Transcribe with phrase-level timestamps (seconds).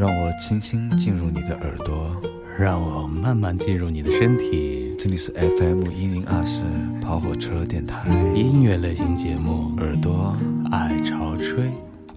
[0.00, 2.16] 让我轻轻进入你的耳朵，
[2.58, 4.96] 让我慢慢进入你的身体。
[4.98, 6.62] 这里是 FM 一零二四
[7.02, 10.34] 跑火车电台音乐类型节目，耳朵
[10.70, 11.70] 爱潮吹。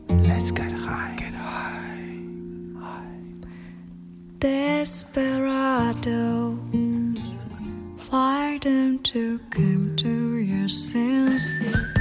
[0.08, 2.00] Let's get high, get high,
[4.40, 5.38] Desperado,
[7.98, 11.93] fight them to come to your senses.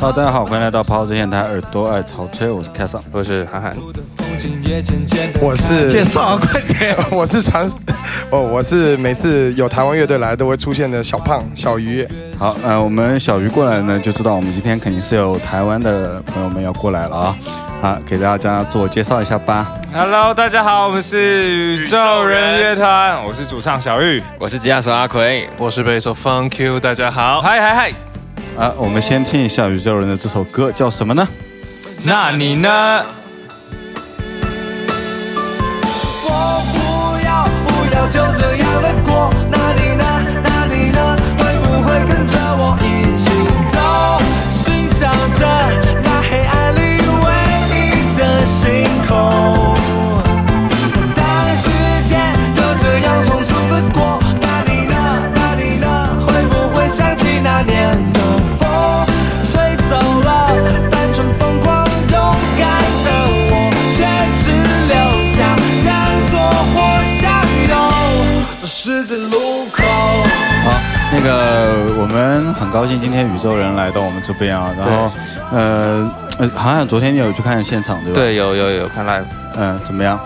[0.00, 3.74] 好，大家好，欢迎来到跑火车电台，耳朵爱潮吹，我是凯桑，我是涵涵，
[5.40, 6.96] 我是介绍啊， 快点！
[7.10, 7.68] 我是传，
[8.30, 12.06] 哦，我是每次有台湾乐队来都会出现的小胖小鱼。
[12.38, 17.36] 好，呃，我们小鱼过来呢，就知道我们今天肯定是有台湾的朋友们要过来了啊，
[17.82, 19.66] 好，给大家自我介绍一下吧。
[19.92, 27.92] Hello，大家好，我们是宇宙人乐团，我是主唱小玉，我是吉他手阿奎，我是贝手 Fun Q，大家好，嗨嗨嗨，
[28.58, 31.28] 啊，我们先听一下宇宙人的这首歌叫什么呢？
[32.02, 33.04] 那你呢？
[36.24, 39.30] 我不要不要就这样的过，
[71.20, 75.10] 那个我们很高兴今天宇宙人来到我们这边啊，然后
[75.50, 79.24] 呃呃，好像昨天你有去看现场对吧？，对，有有有看 live，
[79.56, 80.18] 嗯、怎么样？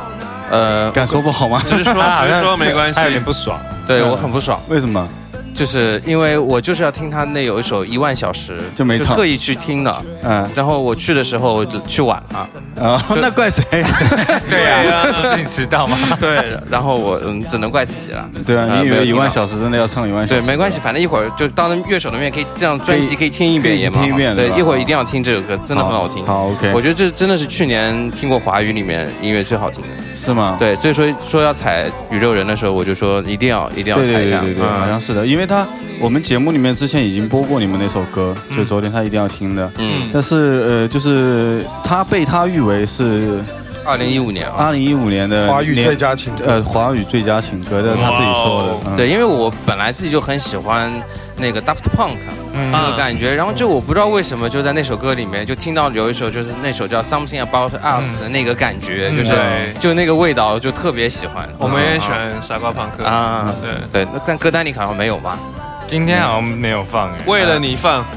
[0.50, 1.62] 呃，感受不好吗？
[1.64, 1.94] 只是说，
[2.26, 5.08] 只是说没关系，有点不爽，对我很不爽，为什么？
[5.54, 9.14] 就是因为我就是要听他那有一首一万小时，就没唱。
[9.14, 12.48] 特意去听的，嗯、然后我去的时候就去晚了，
[12.82, 13.62] 啊，那怪谁？
[14.48, 15.96] 对啊，不是你迟到吗？
[16.18, 26.24] 对，然后我嗯只能怪自己了，对啊，你以为一万小时真的要唱一万小对，没关系，反正一会儿就当着乐手的面可以这样专辑可以听一遍也蛮好听一遍对一会儿一定要听这首歌，真的很好听。
[26.26, 29.88] 好，OK，我觉得这真的是去年听过华语里面音乐最好听的。
[30.14, 30.56] 是吗？
[30.58, 34.40] 对，所以说说要踩宇宙人的时候，我就说一定要一定要对踩一下。
[34.40, 35.66] 对对对对，好像嗯是的，因为他
[36.00, 39.70] 我们节目里面之前已经播过你们那首歌，就昨天他一定要听的。
[39.78, 43.40] 嗯，但是呃，就是他被他誉为是
[43.84, 44.54] 二零一五年啊。
[44.58, 48.90] 二零一五年的华语最佳情歌，呃华语最佳情歌，这是他自己说的。
[48.90, 50.92] 嗯对，因为我本来自己就很喜欢
[51.36, 52.16] 那个 Daft Punk
[52.52, 59.74] 那个感觉，然后就我不知道为什么就在那首歌里面就听到有一首就是那首叫 Something About Us 的那个感觉，就是对。
[59.80, 61.48] 就那个味道就特别喜欢。
[61.58, 65.38] 我们也喜欢傻瓜朋克啊，对，对，那但歌单里好像没有吧？
[65.86, 68.02] 今天好像没有放哎，为了你放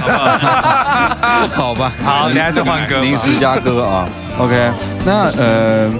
[1.52, 4.08] 好吧，好，等下就换歌，临时加歌啊。
[4.38, 4.70] OK，
[5.04, 5.92] 那呃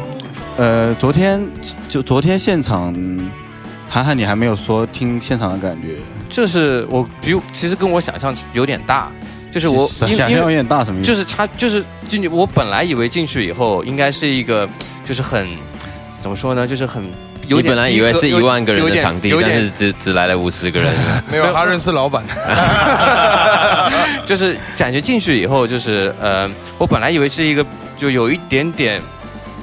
[0.57, 1.41] 呃，昨天
[1.89, 2.95] 就昨天现场，
[3.89, 5.97] 涵涵你还没有说听现场的感觉，
[6.31, 9.11] 就是我比其实跟我想象有点大，
[9.51, 11.11] 就是我想想象有点大什么意思？
[11.11, 14.69] 就是他就是进去，我本来以为进去以后应该是一个
[15.05, 15.49] 就是很
[16.21, 17.03] 怎么说呢，就是很
[17.49, 20.95] 有你点本来以为是一万个人的场地，有点但是只只来了五十个人。
[21.29, 22.25] 没有他认识老板，
[24.25, 26.49] 就是感觉进去以后就是呃，
[26.79, 27.67] 我本来以为是一个
[27.97, 29.03] 就有一点点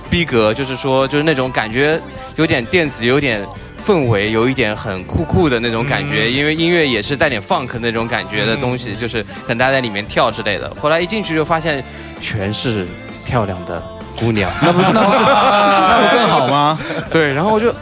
[0.10, 1.98] 逼格，就是说就是那种感觉
[2.36, 3.42] 有点电子，有点。
[3.88, 10.70] 氛围有一点很酷酷的那种感觉，因为音乐也是带点 funk 那种感觉的东西，就是可能大家在里面跳之类的。
[10.72, 11.82] 后来一进去就发现
[12.20, 12.86] 全是
[13.26, 13.82] 漂亮的
[14.20, 16.78] 姑娘， 那不那不那不更好吗？
[17.10, 17.74] 对，然后我就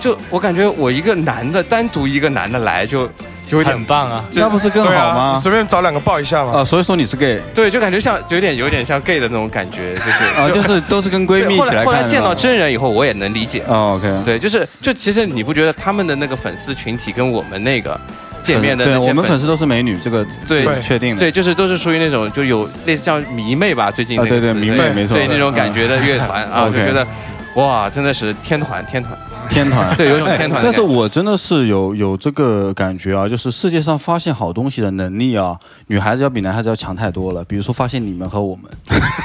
[0.00, 3.08] 就我感觉我一个男的单独一个男的来就
[3.52, 5.38] 就有点很棒啊，那不是更好吗？
[5.38, 6.60] 随便找两个抱一下嘛。
[6.60, 13.62] 啊，所以说你是 gay 对，就感觉像有点有点像 gay 的那种感觉，就是啊，就是都是跟闺蜜后来起来的后来见到真人以后，我也能理解。
[13.68, 18.00] 哦，OK，对，就是就其实你不觉得他们的那个粉丝群体跟我们那个
[18.42, 21.20] 见面的那些对我们粉丝都是美女，这个对确定的。
[21.20, 27.06] 对，就是都是属于那种就有类似像迷妹吧，最近啊对对迷妹没错对那种感觉的乐团啊，我就觉得
[27.54, 29.16] 哇，真的是天团天团。
[29.50, 35.54] 天团， 对有种天团哎但是我真的是有有这个感觉啊，就是世界上发现好东西的能力啊，
[35.88, 37.44] 女孩子要比男孩子要强太多了。
[37.44, 38.64] 比如说发现你们和我们，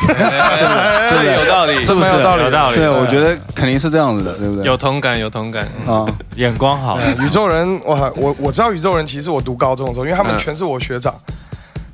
[0.05, 2.05] 对有道理，是不是？
[2.05, 4.65] 蛮有道理有道理，对，我觉得肯定是这样子的，对不对？
[4.65, 10.37] 有同感，有同感，啊，眼光好，宇宙人，我我我知道宇宙人，其实我读高中的时候，因为他们嗯。
[10.37, 11.13] 全是我学长，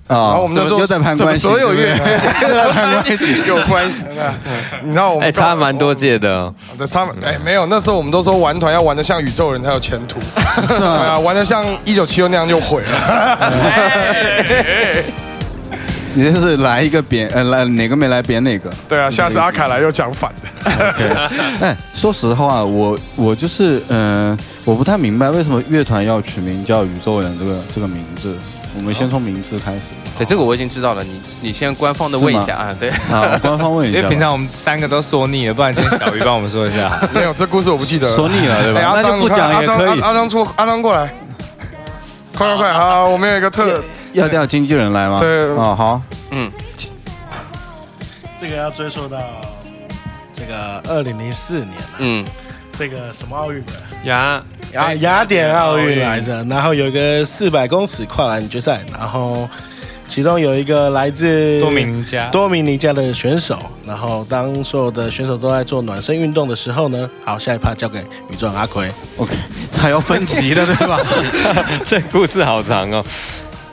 [0.07, 1.95] 啊，然后我们那时候又在攀关系，所有乐
[3.47, 4.05] 有关系。
[4.83, 6.53] 你知道我们哎，差蛮多届的
[6.89, 10.19] 差哎没有，那时候我们都说玩团要玩的像宇宙人才有前途，
[10.67, 13.53] 对啊，玩的像一九七六那样就毁了。
[16.15, 18.69] 你这是来一个扁，呃，来哪个没来扁哪个。
[18.87, 21.31] 对啊，下次阿凯来又讲反的。
[21.59, 28.35] 哎，说实话，我我就是，嗯、我不太明白为什么乐团要取名叫宇宙人这个这个名字。
[28.75, 29.87] 我们先从名字开始
[30.17, 31.03] 对，这个我已经知道了。
[31.03, 32.89] 你你先官方的问一下啊，对。
[32.89, 33.97] 啊，官方问一下。
[33.99, 36.89] 因为平常我们三个都说腻了，不然今天小鱼帮我们说一下。
[37.13, 38.15] 没有，这故事我不记得了。
[38.15, 41.13] 说腻了对吧哎阿张那就不讲你看也可以阿张阿阿张出，阿张过来，
[42.35, 42.73] 快快快！
[42.73, 43.83] 好，我们有一个特，
[44.13, 45.19] 要调经纪人来吗？
[45.19, 46.51] 对哦，好，嗯，
[48.39, 49.19] 这个要追溯到
[50.33, 52.25] 这个二零零四年了、嗯，
[52.77, 53.71] 这个什么奥运的
[54.05, 54.41] 雅
[54.73, 59.47] 雅雅典奥运来着，然后有一个四百公尺跨栏决赛，然后
[60.07, 67.99] 其中有一个来自多米尼加多米尼加的选手，然后当所有的选手都在做暖身运动的时候呢，好，下一趴交给
[68.29, 68.89] 宇宙阿奎。
[69.17, 69.35] OK，
[69.75, 70.99] 他要分级的对吧？
[71.85, 73.05] 这故事好长哦。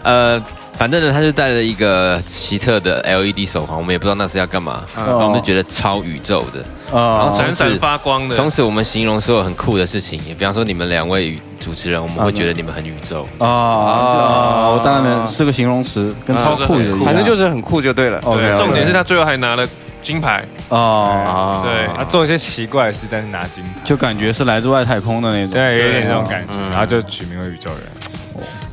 [0.02, 0.42] 呃，
[0.74, 6.62] 反正呢，他就带了一个奇特的 LED 手环，我们也不知道那是要干嘛，嗯然后我们就觉得超宇宙的。
[6.92, 8.34] 然后啊闪闪发光的。
[8.34, 13.26] 从此我们形容所有很酷的事情，也比方说你们两位主持人，我们会觉得你们很宇宙。
[13.38, 17.00] 啊当然是个形容词，跟超酷的一样。
[17.04, 18.20] 反正就是很酷就对了。
[18.36, 19.66] 对，重点是他最后还拿了
[20.02, 20.44] 金牌。
[20.68, 25.52] 啊，啊，对他做一些奇怪的事，但是拿金牌，就感觉是来自外太空的那种。
[25.52, 27.82] 对，有点这种感觉，嗯然后就取名为宇宙人。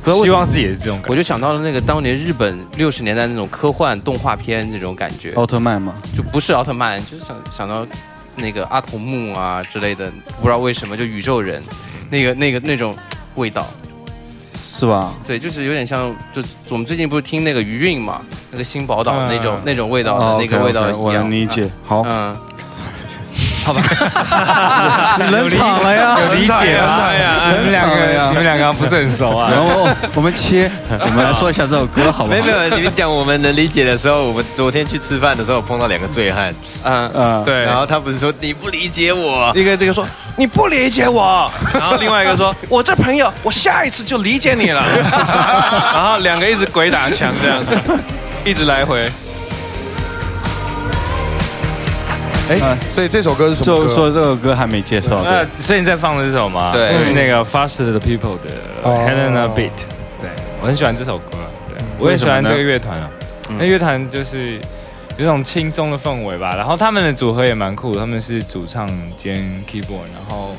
[0.04, 1.10] 不希望自己也是这种感觉。
[1.10, 7.86] 我就想到了那个当年日本六十年代那种科幻动画片这种感觉，奥特曼嘛，就不是奥特曼，就是想想到
[8.36, 10.10] 那个阿童木啊之类的，
[10.40, 11.62] 不知道为什么就宇宙人，
[12.10, 12.96] 那个那个那种
[13.34, 13.66] 味道，
[14.56, 15.12] 是吧？
[15.26, 21.68] 对，就是有点像，就我们最近不是听那个余韵嘛，那个新宝岛那种、嗯那种味道的、哦那个味道一样，能理解。
[21.84, 22.36] 好，嗯，
[25.30, 27.04] 冷场了呀，有理解吗？
[27.08, 29.50] 哎呀，你们两个，你们两个不是很熟啊？
[29.50, 32.36] 然后我们切，我们来说一下这首歌好不好？
[32.36, 36.54] 没有没有，你们讲我们能理解的时候，我们昨天去吃饭的时候碰到两个醉汉，
[36.84, 40.06] 嗯，嗯，对，然后他不是说你不理解我，一个这个说
[40.36, 44.82] 你不理解我，然后另外一个说我这朋友，我下一次就理解你了，
[45.92, 47.76] 然后两个一直鬼打墙这样子，
[48.44, 49.10] 一直来回。
[52.48, 53.88] 哎，所以这首歌是什么歌？
[53.88, 55.22] 就说这个歌还没介绍，
[55.60, 56.72] 所以你在放的这首吗？
[56.72, 58.50] 对是那个 Faster the People 的
[58.82, 59.70] 哦 Helena Beat。
[60.20, 60.30] 对，
[60.62, 63.10] 我很喜欢这首歌，对我也喜欢这个乐团啊。
[63.58, 64.58] 那乐团就是
[65.18, 69.36] 有一种轻松的氛围吧，然后他们的组合也蛮酷的，他们是主唱兼
[69.70, 70.52] keyboard，然后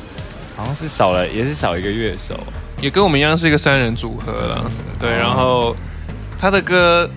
[0.56, 2.35] 好像是少了也是少一个乐手。
[2.81, 4.63] 也跟我们一样是一个三人组合了，
[5.00, 5.75] 对，然后
[6.38, 7.09] 他的歌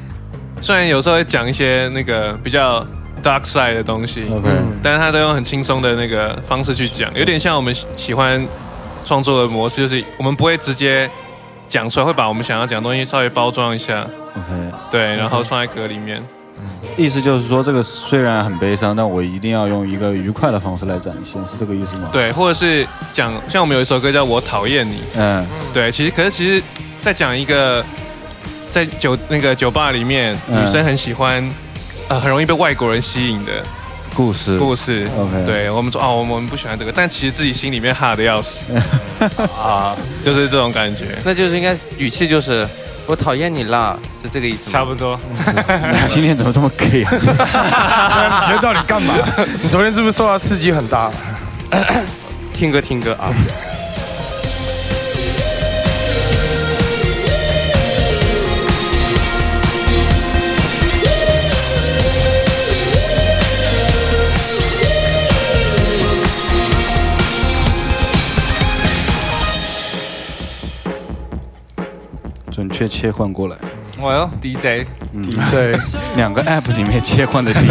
[0.60, 2.84] 虽然有时候会讲一些那个比较
[3.22, 4.24] dark side 的东西。
[4.30, 4.48] OK
[4.82, 8.46] 但是他都用很轻松的那个方式去讲，有点像我们喜喜欢
[9.04, 11.08] 创作的模式，就是我们不会直接
[11.68, 14.00] 讲出来，会把我们想要讲的东西稍微包装一下
[14.36, 16.22] ，OK，对，然后放在歌里面。
[16.96, 25.44] 意思就是说，这个虽然很悲伤，但我一定要用一个愉快的方式来展现，是这个意思吗？，对，或者是讲，像我们有一首歌叫《我讨厌你》，嗯。
[25.72, 26.62] 对，其实可是其实，
[27.00, 27.84] 在讲一个
[28.70, 30.62] 在酒那个酒吧里面，嗯。
[30.62, 31.42] 女生很喜欢，
[32.08, 33.62] 呃，很容易被外国人吸引的
[34.14, 35.08] 故事故事。
[35.18, 38.66] OK 对我们说哦，我们不喜欢这个，但其实自己心里面哈的要死
[39.58, 41.18] 啊，就是这种感觉。
[41.24, 42.68] 那就是应该语气就是
[43.06, 44.72] 我讨厌你啦，是这个意思吗？
[44.72, 45.18] 差不多。
[45.36, 47.10] 你今天怎么这么 gay 啊？
[48.42, 49.14] 你觉得到底干嘛？
[49.62, 51.10] 你昨天是不是受到刺激很大？
[52.52, 53.32] 听歌听歌啊。
[72.88, 73.56] 切换过来，
[74.00, 75.76] 我哟，DJ，DJ，，
[76.16, 77.70] 两个 app 里面切换的 DJ，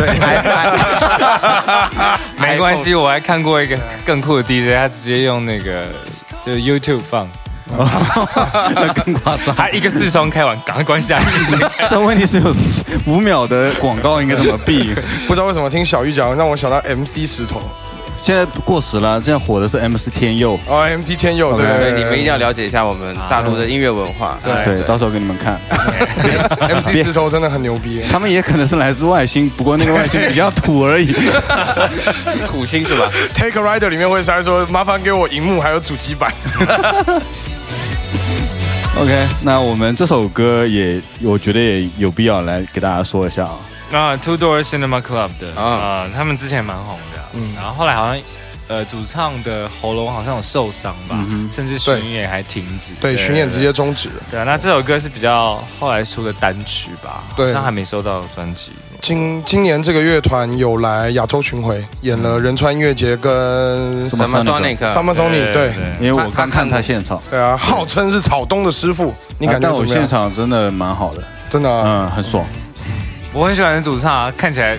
[2.39, 5.87] 没关系，我还看过一个更酷的 DJ，他直接用那个
[6.43, 7.27] 就是 YouTube 放，
[7.77, 9.55] 那更夸张。
[9.55, 11.23] 他一个视窗开完，赶快关下来。
[11.89, 12.53] 但问题是有
[13.05, 14.93] 五秒的广告应该怎么避？
[15.27, 17.61] 不知道为什么听小玉讲，让我想到 MC 石头
[18.21, 20.59] 现在过时了，现在火的是 MC 天佑。
[20.67, 24.37] 哦，MC 天佑，对对，你们一定要了解一下我们大陆的音乐文化。
[24.43, 25.59] 对，到时候给你们看。
[26.69, 28.03] MC 石头真的很牛逼。
[28.11, 31.11] 他们也可能是来自外星，不过那个外星比较土而已。
[32.45, 36.31] 土星是吧 Take a Rider 里面会塞说，麻烦给我荧幕还有主机板。
[38.99, 43.57] OK，那我们这首歌也，我觉得也有必要来给大家说一下啊。
[43.91, 48.21] 啊，Two Door Cinema Club 的啊，他们之前蛮红的，嗯，然后后来好像。
[48.67, 51.17] 呃，主唱的喉咙好像有受伤吧，
[51.51, 52.93] 甚至巡演还停止。
[53.01, 54.13] 对，巡演直接终止了。
[54.29, 57.21] 对啊，那这首歌是比较后来出的单曲吧？
[57.35, 58.71] 对，好像还没收到专辑。
[59.01, 65.51] 今今年这个乐团有来亚洲巡回，演了仁川音乐节跟 Summer Sonic，Summer Sonic。
[65.51, 67.21] 对，因为我刚看他现场。
[67.29, 72.45] 对啊，号称是草东的师傅，你感觉我现场真的蛮好的，真的，嗯，很爽。
[73.33, 74.77] 我很喜欢主唱啊，看起来。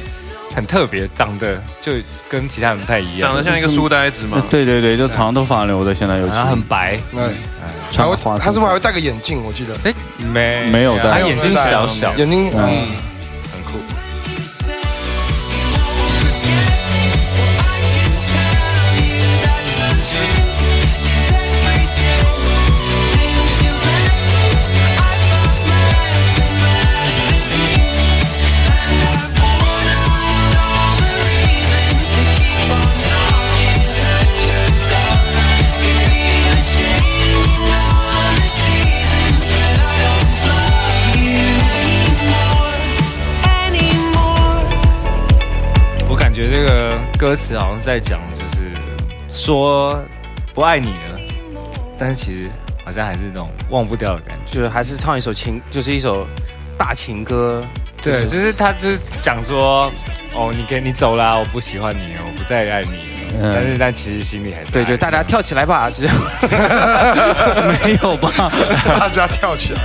[0.54, 1.92] 很特别，长得就
[2.28, 4.42] 跟其他人不太一样，长得像一个书呆子嘛。
[4.50, 6.26] 对对对，就长头发留的，现在有。
[6.26, 7.32] 然后很白，嗯，
[7.97, 9.42] 还会他是不是还会戴个眼镜？
[9.44, 9.94] 我记得，哎，
[10.32, 10.68] 没。
[10.71, 12.87] 没有戴，他眼睛小小，眼睛嗯。
[47.23, 48.73] 歌词好像是在讲，就是
[49.31, 49.97] 说
[50.52, 51.21] 不爱你了，
[51.97, 52.50] 但是其实
[52.85, 56.26] 好像还是那种忘不掉的感觉，就是还是唱一首情，就是一首
[56.76, 57.64] 大情歌。
[58.00, 59.88] 对，就是他就是讲说，
[60.35, 62.88] 哦，你给你走了，我不喜欢你，我不再爱你。
[63.41, 66.17] 但是但其实心里还是对，就大家跳起来吧，这样
[67.85, 68.50] 没有吧？
[68.85, 69.81] 大家跳起来。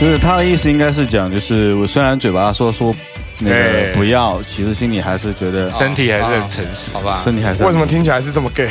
[0.00, 2.94] 就是他的意思应该是讲，就是我虽然嘴巴说说。
[3.40, 7.20] 那个不要，其实心里还是觉得 身体还是很诚实，好吧？
[7.24, 8.68] 身体还是为什么听起来是这么 gay？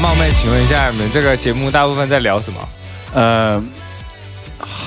[0.00, 2.68] 冒昧请问一下，你们这个节目大部分在聊什么？
[3.12, 3.62] 呃。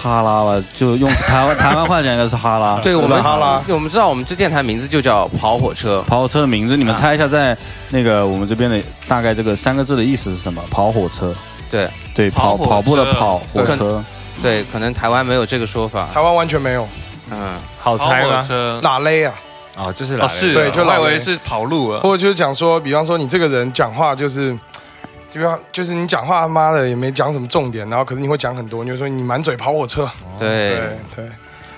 [0.02, 2.80] 哈拉了，就用台湾台湾话讲，应该是哈拉。
[2.82, 6.02] 对我们哈拉，我们知道我们这电台名字就叫跑火车。
[6.08, 7.56] 跑火车的名字，你们猜一下，在
[7.90, 10.62] 那个我们这边的大概这个三个字的意思是什么？
[10.72, 11.36] 跑火车。
[11.70, 14.02] 对对，跑跑步的跑火车。
[14.42, 16.08] 对，可能台湾没有这个说法。
[16.14, 16.88] 台湾完全没有。
[17.30, 18.48] 嗯，好猜吗？
[18.82, 19.34] 哪勒啊？
[19.78, 24.58] 哦，就是哪是对，就以为是跑路了，或者就是讲说，比方说你这个人讲话就是。
[25.34, 30.76] 就要就是你讲话他妈的也没讲什么重点，然后可是你会讲很多，你就说你满嘴跑火车，对。
[30.76, 30.78] 对
[31.16, 31.26] 对，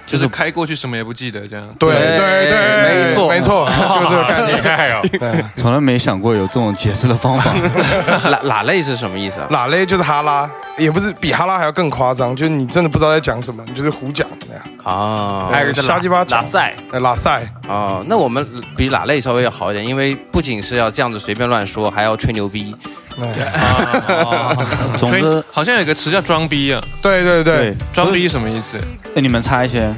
[0.07, 3.29] 就是开过去什么也不记得这样，对对对，没错。
[3.29, 4.97] 没错， 就这个概念。
[4.97, 7.53] 哦，对，从来没想过有这种解释的方法。
[8.29, 9.47] 哪哪类是什么意思啊？
[9.51, 10.49] 哪类就是哈拉，
[10.81, 15.47] 也不是比哈拉还要更夸张，就是你真的不知道在讲什么，你就是胡讲那样啊。
[15.51, 18.45] 还有一个瞎鸡巴拉塞，拉塞啊，那我们
[18.75, 22.75] 比哪类稍微要好一点，因为不仅是要这样子随便乱说，还要吹牛逼。
[24.97, 26.81] 总之，好像有个词叫装逼啊。
[27.03, 28.77] 对对对，装逼什么意思？
[29.13, 29.95] 那，你们猜先。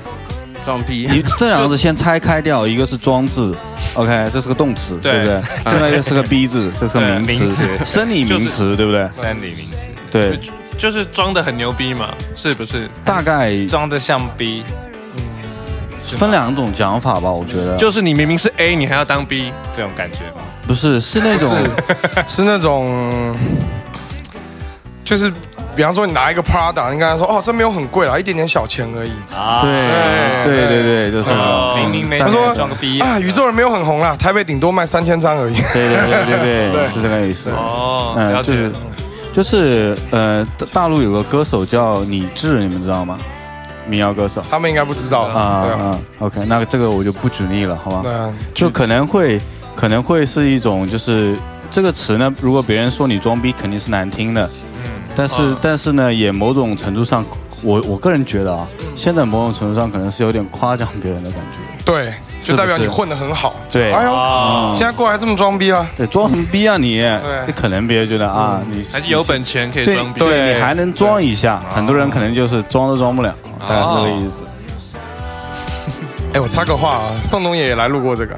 [0.65, 1.07] 装逼。
[1.11, 3.55] 你这两个字先拆开掉，一个是装字
[3.95, 5.41] ，OK，这是个动词，对不对？
[5.73, 9.07] 另外一个是个逼字，这是个名词，生理名词，对不对？
[9.13, 9.87] 生理名词。
[10.13, 10.39] 对，
[10.77, 12.87] 就是装的很牛逼嘛，是不是？
[13.03, 14.63] 大概装的像逼。
[16.03, 17.75] 分两种讲法吧，我觉得。
[17.77, 20.43] 就是你明明是 A，你还要当 B，这种感觉吗？
[20.67, 21.55] 不是，是那种，
[22.27, 23.35] 是那种，
[25.03, 25.33] 就是，
[25.75, 29.11] 比方说你拿一个 Prada，你跟他说，哦，这没有很贵啦，一点点小钱而已。
[29.33, 29.71] 啊，对
[30.45, 31.33] 对对对，就是。
[31.79, 35.55] 明明没他说装个逼啊，宇宙人没有很红啦，台北顶多卖三千张而已。
[35.73, 37.49] 对对对对 对，是这个意思。
[37.49, 38.69] 哦，了解。
[39.33, 43.17] 就是呃，大陆有个歌手叫李志，你们知道吗？
[43.87, 45.99] 民谣歌手，他们应该不知道啊啊。
[46.19, 48.33] OK，那这个我就不举例了，好吧？
[48.53, 49.41] 就可能会。
[49.75, 51.35] 可能会是一种，就是
[51.71, 54.45] 这个词呢，如果别人说你装逼，肯定是难听的。
[54.45, 54.91] 嗯。
[55.15, 57.25] 但是，但是呢，也某种程度上，
[57.63, 61.83] 我我个人觉得啊，现在某种程度上可能是有点夸奖别人的感觉。
[61.83, 63.55] 对，就代表你混得很好。
[63.71, 63.91] 对。
[63.91, 65.85] 哎呦，现在过来这么装逼了？
[65.95, 66.99] 对，装什么逼啊你？
[66.99, 67.47] 对。
[67.47, 70.19] 这可能别人觉得啊，你还是有本钱可以装逼。
[70.19, 71.61] 对，你还能装一下。
[71.73, 73.33] 很多人可能就是装都装不了，
[73.67, 74.43] 大概是这个意思。
[76.33, 78.37] 哎，我插个话啊，宋冬野也来录过这个。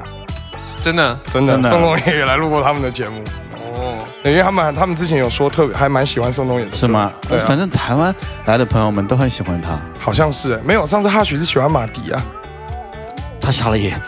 [0.82, 3.20] 真的，真的，宋冬野也来录过他们的节目
[3.54, 3.94] 哦。
[4.22, 7.10] 因为他们他们之前有说特别还蛮喜欢宋冬野的，是吗？
[7.28, 10.60] 对，反正台湾来的朋友们都很喜欢他，好像是。
[10.64, 12.22] 没有，上次哈许是喜欢马迪啊，
[13.46, 13.94] 他瞎了眼。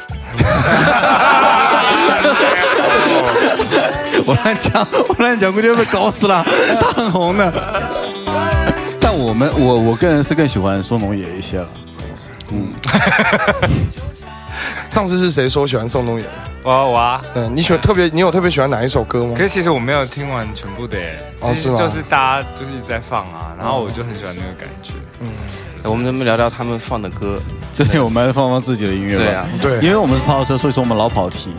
[4.27, 6.45] 我乱讲，我乱讲，估计被搞死了。
[6.81, 7.53] 他很红的，
[9.01, 11.69] 但我我们我我个人是更喜欢宋冬野一些了。
[12.51, 12.73] 嗯，
[14.89, 16.25] 上次是谁说喜欢宋冬野？
[16.63, 19.35] 我我啊，嗯，你喜欢特别，你有特别喜欢哪一首歌吗？
[19.37, 20.99] 可是其实我没有听完全部的，
[21.41, 21.79] 哦是吗？
[21.79, 24.95] 就是大家就是一直在放啊，然后我就很喜欢那个感觉。
[25.21, 25.29] 嗯，
[25.85, 27.41] 我们能不能聊聊他们放的歌？
[27.73, 29.25] 这里我们还是放放自己的音乐吧。
[29.25, 31.55] 对啊，对，因为我们是跑车，所以说我们老跑题。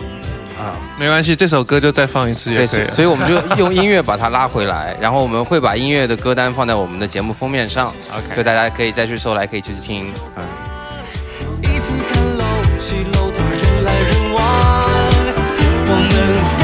[0.60, 2.88] 啊，没关系，这首歌就再放一次也可以。
[2.94, 10.12] 所以我们就用音乐把它拉回来，然后我们会把音乐的歌单放在我们的节目封面上，OK，所以大家可以再去搜来，可以去听。
[10.36, 10.44] 嗯。
[11.64, 12.44] 一起看楼
[12.80, 14.40] 起楼的，人来人往，
[15.86, 16.16] 我们
[16.58, 16.62] 在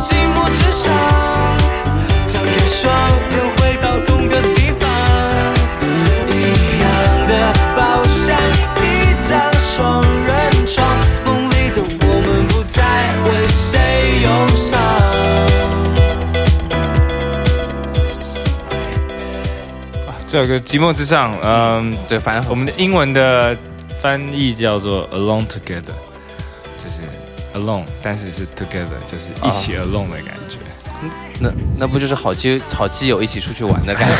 [0.00, 0.92] 寂寞之上，
[2.26, 2.92] 张开双
[3.30, 4.90] 眼回到同个地方，
[6.26, 6.84] 一样
[7.28, 7.32] 的
[7.76, 8.36] 包厢，
[8.82, 10.84] 一张双人床，
[11.24, 12.82] 梦里的我们不再
[13.24, 14.80] 为谁忧伤。
[20.08, 23.56] 啊，这首歌《寂寞之上》，嗯，对，反正我们的英文的。
[24.00, 25.92] 翻译叫做 alone together，
[26.78, 27.02] 就是
[27.54, 30.56] alone，但是是 together，就是一起 alone 的感觉。
[31.38, 34.14] 那那不就是好基好基友一起出去玩的感觉？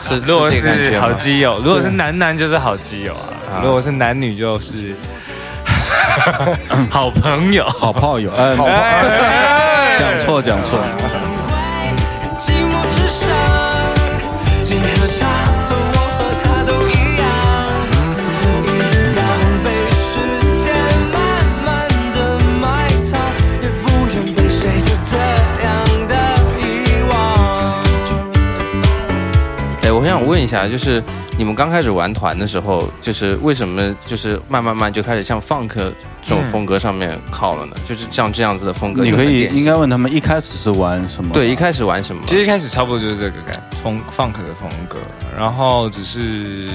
[0.16, 4.94] 是，如果是好基友，如果是男男就是好基友啊，如果是男女就是
[6.90, 8.30] 好朋友、好炮友。
[8.30, 8.68] 好炮
[9.98, 10.78] 讲错讲错。
[30.36, 31.02] 问一下，就是
[31.38, 37.74] 你们刚开始玩团的时候，就是为什么就是慢慢慢就开始向 funk 这种风格上面靠了呢？
[37.86, 41.32] 就是像这样子的风格，你可以应该问他们一开始是玩什么？
[41.32, 42.20] 对，一开始玩什么？
[42.26, 44.98] 其实一开始差不多就是这个感风 funk 的风格，
[45.34, 46.68] 然后只是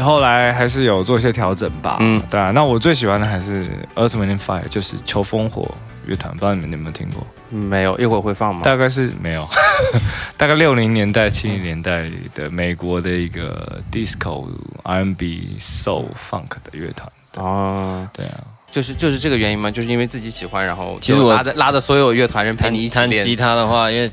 [0.00, 1.98] 后来还是有做一些调整吧。
[2.00, 2.50] 嗯，对啊。
[2.50, 5.72] 那我最喜欢的还是 Earth Wind Fire，就是求风火
[6.06, 7.26] 乐团，不知道你们有没有听过？
[7.50, 8.62] 没有，一会儿会放吗？
[8.64, 9.48] 大概是没有，
[10.36, 14.46] 大概六零年代、七零年代的美国的一个 disco
[14.84, 17.10] R&B soul funk 的乐团。
[17.36, 19.70] 哦，对啊，就是就是这个原因吗？
[19.70, 24.10] 就是因为自己喜欢，然后其实我拉着拉着所有乐团人陪你一起弹吉他的话，因为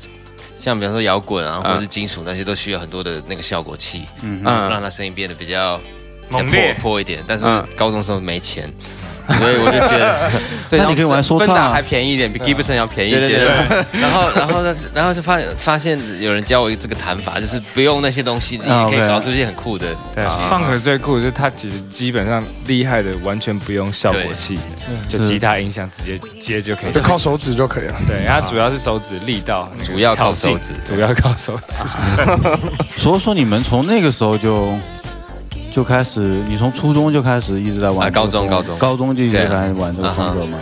[0.54, 5.80] 像比方说摇滚啊，或者是金属那些，都需要很多的那个效果器，嗯，让它声音变得比较
[6.28, 7.22] 猛烈破一点。
[7.26, 7.44] 但是
[7.76, 8.72] 高中时候没钱。
[9.38, 10.30] 所以我就觉得，
[10.68, 13.38] 对你可以玩说唱，还便宜一点，比 Gibson 要便宜一些。
[14.00, 19.86] 然后，然后呢，然后就发发现有人教我这个弹法，就是不用那些东西，你可以搞出一些很酷的。
[20.14, 24.58] 对，Funk 最酷就是它其实基本上厉害的完全不用效果器，
[25.08, 27.94] 就吉他音响直接接就可以，就靠手指就可以了。
[28.06, 31.84] 对，它主要是手指力道，主要靠手指，主要靠手指。
[32.98, 34.76] 所以说你们从那个时候就。
[35.74, 38.78] 就开始，你从初中就开始一直在玩，高中高中。
[38.78, 40.56] 高中就一直在玩这个风格吗？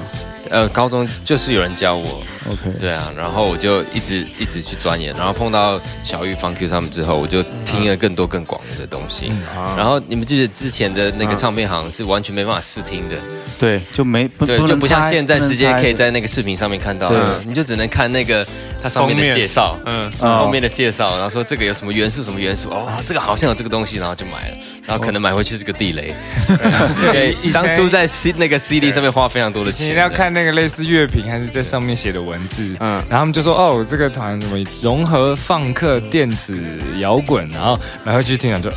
[0.48, 9.30] 呃，高中就是有人教我，OK，对啊，然后我就一直一直去钻研，然后碰到小玉、方 Q 他们之后，我就听了更多更广的东西。
[9.76, 13.16] 然后你们记得之前的那个唱片行是完全没办法试听的，
[13.58, 17.12] 对，就没对，就不像现在直接可以在那个视频上面看到，
[17.46, 18.46] 你就只能看那个
[18.82, 24.56] 它上面的介绍，嗯，后面的介绍，然后说这个有什么元素什么元素，哦，这个好像有这个东西，然后就买了。
[24.86, 26.14] 然后可能买回去是个地雷，
[27.12, 29.88] 对，当初在 C 那个 CD 上面花非常多的钱。
[29.90, 36.58] 你要看那个类似乐评还是在上面写的文字，嗯，然后他们就说哦，这个团什么融合放克电子
[36.98, 38.70] 摇滚，然后买回去听讲就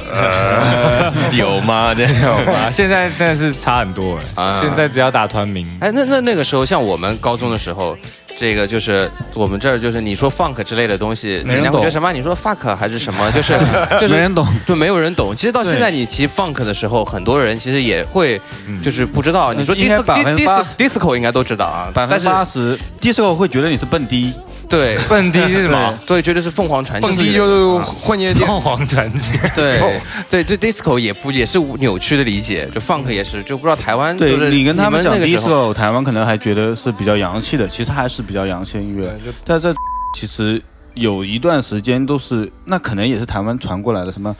[1.35, 1.93] 有吗？
[1.97, 2.69] 这有吗？
[2.69, 7.97] 现在真的是差很多哎，现在只要打团名，哎，那那那个时候像我们高中的时候。
[8.37, 12.11] 这个就是我们这儿就是你说 funk 之类的东西，人家会觉得什么？
[12.11, 13.29] 你说 fuck 还是什么？
[13.33, 13.53] 就是
[14.01, 15.33] 就是没人懂，就没有人懂。
[15.35, 18.39] 其实到现在你提 funk 的时候，很多人其实也会
[18.83, 19.53] 就是不知道。
[19.53, 24.33] 你说 disco disco 应该都知道啊，百分之八十 disco 会觉得你是蹦迪。
[24.69, 25.99] 对，蹦迪是什么？
[26.05, 27.07] 对，绝对是凤凰传奇。
[27.07, 28.45] 蹦迪就是混夜店。
[28.47, 29.31] 凤凰传奇。
[29.55, 29.81] 对
[30.29, 34.15] 对对，disco 也不也是扭曲的理解，就 funk 也是，就不知道台湾。
[34.17, 39.15] 对你跟他们讲 disco，台湾可能还觉得是比较洋气的，其实还是比较洋气音乐。
[39.43, 39.73] 但这
[40.17, 40.61] 其实
[40.93, 44.35] 有一段时间都是，那可能也是台湾传过来的什么。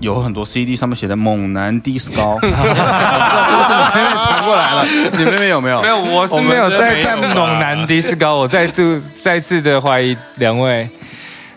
[0.00, 4.84] 有很多 CD 上面写的“猛男迪斯高”， 妹妹传过来了。
[5.12, 5.82] 你们那边有没有？
[5.82, 8.36] 没有，我是没有在看“猛男迪斯高”。
[8.38, 10.88] 我再度再次的怀疑两位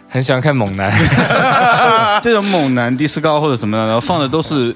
[0.09, 0.91] 很喜欢看“猛男”，
[2.23, 4.75] 这种“猛男迪斯高”或者什么的，然后放的都是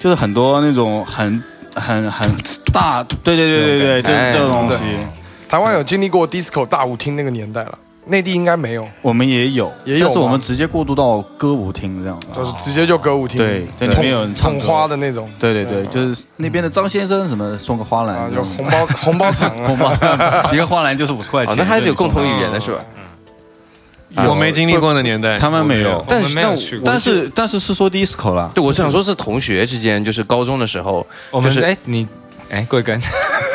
[0.00, 1.42] 就是很多那种很
[1.74, 2.34] 很很
[2.72, 4.84] 大，对对对对对，就是这种东西。
[5.48, 7.78] 台湾有经历过 disco 大舞厅那个年代了。
[8.08, 19.92] 内地应该没有，我们也有，也有，但是我们直接过渡到歌舞厅这样，就是直接就歌舞厅，对，在里面有人捧花的那种，对对对，就是那边的张先生什么送个花篮，就红包 红包场，红包
[20.52, 22.78] 一个花篮就是五十块钱，那还是有共同语言的是吧？
[24.28, 31.04] 我没经历过的年代，他们没有，但是但是但是是说 disco 了，对，我是想说是同学之间，就是高中的时候，
[31.42, 32.06] 就是哎你。
[32.50, 33.00] 哎，贵庚？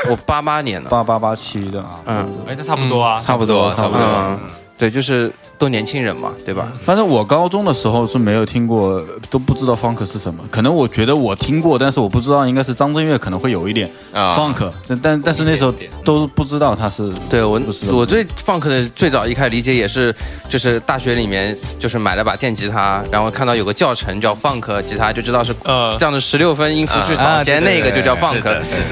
[0.10, 4.40] 我八八年的，八八八七的，嗯，哎，这差不多啊，差不多，差不多，
[4.82, 5.32] 对，就是。
[5.62, 6.74] 都年轻人嘛，对吧？
[6.84, 10.44] 反正我高中的时候是没有听过，都不知道 funk 是什么。
[10.50, 14.72] 可能我觉得我听过，但是我不知道应该是张震岳可能会有一点 funk，
[15.04, 15.72] 但但是那时候
[16.04, 17.14] 都不知道他是。
[17.30, 17.62] 对我，
[17.94, 20.12] 我对 funk 的最早一开始理解也是，
[20.50, 25.54] 就是大学里面就是买了把电吉他，然后看到有个教程叫 funk 吉他，就知道是
[26.00, 28.42] 这样的十六分音符去扫弦，那个就叫 funk，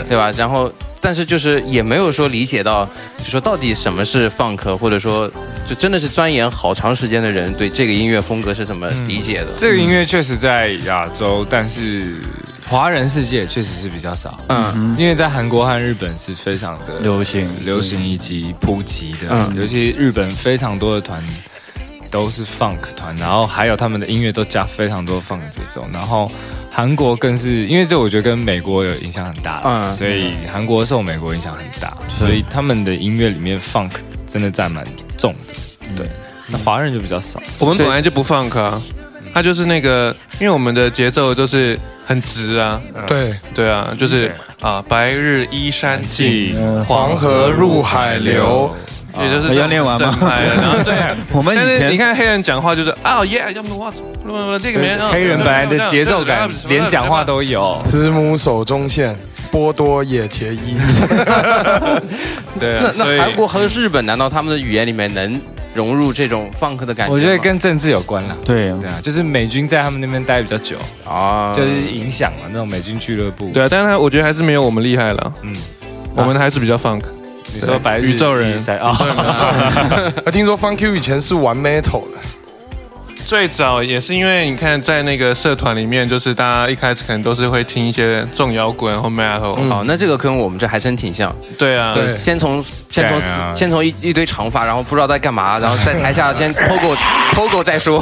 [0.08, 0.32] 对吧？
[0.38, 0.71] 然后。
[1.01, 2.85] 但是就是也没有说理解到，
[3.17, 5.31] 就说到底什么是放克，或者说
[5.65, 9.47] 就真的是钻研好长时间的人对这个音乐风格是怎么理解的？
[9.57, 12.17] 这个音乐确实在亚洲，但是
[12.67, 14.39] 华人世界确实是比较少。
[14.47, 19.29] 嗯，因为在韩国和日本是非常的流行、流行以及普及的。
[19.29, 21.23] 嗯，尤其日本非常多的团
[22.12, 26.29] 都是 funk 团，然后还有他们的音乐都加非常多 funk 节奏，然后。
[26.71, 33.91] 韩国更是因为这，我觉得跟美国有影响很大，嗯，所以韩国受美国影响很大，所以他们的音乐里面 funk
[34.27, 34.84] 真的占蛮
[35.17, 36.08] 重的，对。
[36.47, 38.82] 那华人就比较少，我们本来就不 funk 啊，
[39.34, 46.55] 他就是那个，因为我们的节奏就是很直啊，对对啊，就是啊，白日依山尽，
[46.86, 48.73] 黄河入海流。
[49.17, 50.17] 也就是要练完吗？
[50.21, 50.95] 然后 对，
[51.31, 53.91] 我们以前你看黑人讲话就是啊耶，要么哇，
[54.25, 57.77] 那个人黑人本来的节奏感，连讲话都有。
[57.81, 59.15] 慈母手中线，
[59.51, 60.77] 波多野结衣。
[62.59, 65.41] 对，那那韩国和日本，难道他们的语言里面能
[65.73, 67.13] 融入这种放克的感觉？
[67.13, 68.37] 我觉得跟政治有关了。
[68.45, 70.75] 对对啊，就是美军在他们那边待比较久
[71.07, 73.49] 啊，就是影响了那种美军俱乐部。
[73.53, 75.33] 对啊，但是我觉得还是没有我们厉害了。
[75.41, 75.55] 嗯，
[76.15, 77.07] 我们还是比较放克。
[77.53, 78.95] 你说白宇宙人 啊？
[80.31, 82.17] 听说 Fun Q 以前是玩 Metal 的，
[83.25, 89.55] 最早也是因为你看在那个社团里面，就是大家一开始可能都是会听一些重摇滚或 Metal。
[89.71, 91.35] 哦，那这个跟我们这还真挺像。
[91.57, 93.19] 对啊，对，先从先从
[93.53, 96.95] 先从一一堆长发，然后不知道在干嘛，然后在台下先 Pogo
[97.33, 97.99] Pogo 再说。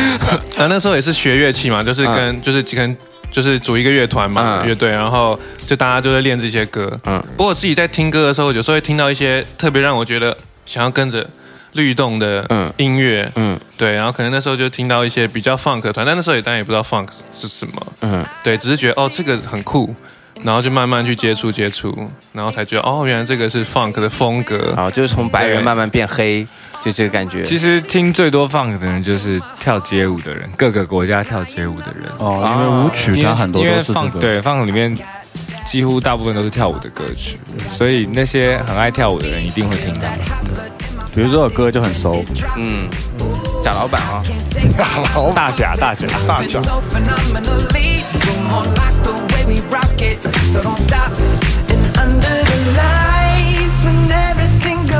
[0.56, 2.96] 啊，那时候也是学乐器嘛，就是跟就是跟。
[3.30, 6.90] 就是组一个乐团嘛，乐队，然后就大家就在练这些歌。
[7.04, 11.28] 嗯，不过我自己在听歌的时候，有时候会听到一些特别让我觉得想要跟着
[11.72, 13.30] 律动的音乐。
[13.34, 17.86] 嗯，对，然后可能那时候就听到一些比较 funk 团，但那时候也当然也不知道 funk 是什么。
[18.00, 19.94] 嗯，对，只是觉得哦这个很酷，
[20.42, 21.94] 然后就慢慢去接触接触，
[22.32, 24.74] 然后才觉得哦原来这个是 funk 的风格。
[24.76, 26.46] 啊，就是从白人慢慢变黑。
[26.84, 27.42] 就这个感觉。
[27.42, 32.08] 其实听最多 funk 的人就是跳街舞的人，各个国家跳街舞的人。
[32.18, 34.96] 哦，因为舞曲它很多都是放对放里面
[35.64, 37.38] 几乎大部分都是跳舞的歌曲，
[37.72, 40.08] 所以那些很爱跳舞的人一定会听到。
[41.12, 42.22] 比如这首歌就很熟，
[42.56, 42.88] 嗯，
[43.64, 44.22] 贾老板啊，
[45.34, 46.60] 大 贾大贾大贾。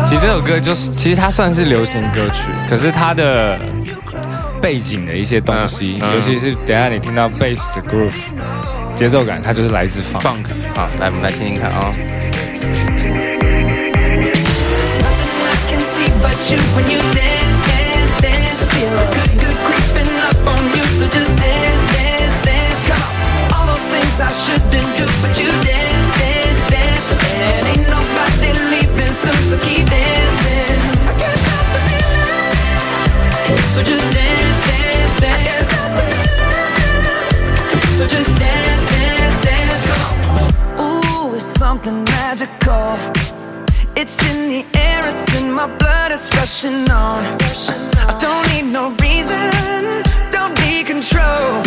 [0.05, 3.59] 其实这首歌就是，其实它算是流行歌曲，可是它的
[4.61, 8.12] 背景的一些东西，尤其是等下你听到 bass 的 groove
[8.94, 10.44] 节奏感，它就是来自 funk。
[10.74, 11.92] 好，来我们来听听看啊。
[29.46, 30.81] So keep dancing.
[31.07, 32.57] I can't stop the feeling.
[33.70, 35.70] So just dance, dance, dance.
[37.96, 39.85] So just dance, dance, dance.
[40.81, 42.98] Ooh, it's something magical.
[43.94, 47.24] It's in the air, it's in my blood, it's rushing on.
[48.09, 50.02] I don't need no reason,
[50.33, 51.62] don't need control.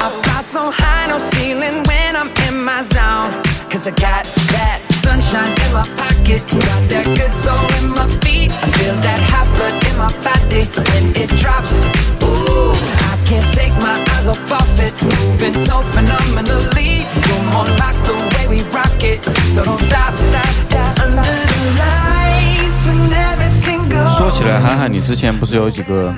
[0.00, 3.32] I fly so high, no ceiling when I'm in my zone.
[3.70, 4.24] Cause I got
[4.56, 6.40] that sunshine in my pocket.
[6.48, 8.50] Got that good soul in my feet.
[8.52, 11.84] I feel that hot blood in my body when it drops.
[12.24, 12.72] Ooh,
[13.12, 14.94] I can't take my eyes off of it.
[15.02, 17.04] Moving so phenomenally.
[17.26, 19.20] You're more like the way we rock it.
[19.52, 20.92] So don't stop, stop, stop.
[21.04, 24.16] Under the lights when everything goes.
[24.16, 26.14] 说起来，涵涵，你之前不是有几个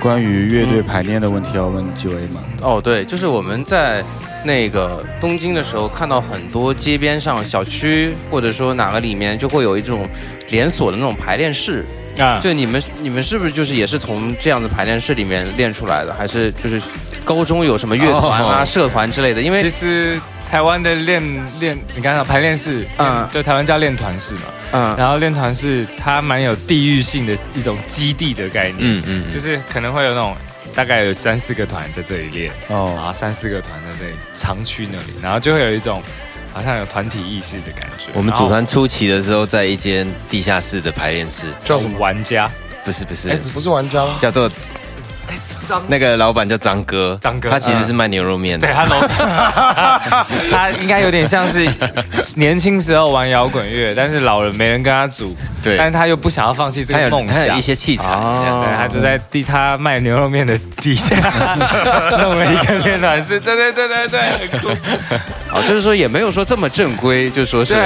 [0.00, 2.40] 关于乐队排练的问题要问几位吗？
[2.62, 4.04] 哦，对，就是我们在。
[4.44, 10.08] 那个东京的时候，看到很多街边上小区，或者说哪个里面就会有一种
[10.50, 11.84] 连锁的那种排练室，
[12.16, 16.80] 啊，就你们你们是不是就是也是从这样的排练室里面练出来的，还是就是
[17.26, 19.42] 高中有什么乐团啊、社团之类的？
[19.42, 21.20] 因为其实台湾的练
[21.60, 30.36] 练，你刚刚排练室，嗯，就台湾叫练团室嘛，嗯，然后练团室它蛮有地域性的一种基地的概念，嗯嗯，就是可能会有那种
[30.72, 36.00] 大概有三四个团在这里练，哦，然后三四个团在这里长区那里，然后就会有一种。
[36.52, 38.06] 好像有团体意识的感觉。
[38.14, 42.50] 我们组团初期的时候，在一间地下室的排练室，叫什么玩家？
[42.82, 44.50] 不是不是，不是玩家，叫做。
[45.88, 48.66] 那个老板叫张哥，张哥，他其实是卖牛肉面的。
[48.66, 48.84] 对，他
[50.50, 51.68] 他应该有点像是
[52.36, 61.16] 年轻时候玩摇滚乐，但是老了没人跟他组，对，但是他又不想要放弃这个梦想，他有一些器材，对，他就在地他卖牛肉面的地下
[62.20, 64.68] 弄了一个练团室，对对对对对，很酷。
[65.48, 67.76] 好，就是说也没有说这么正规，就说是，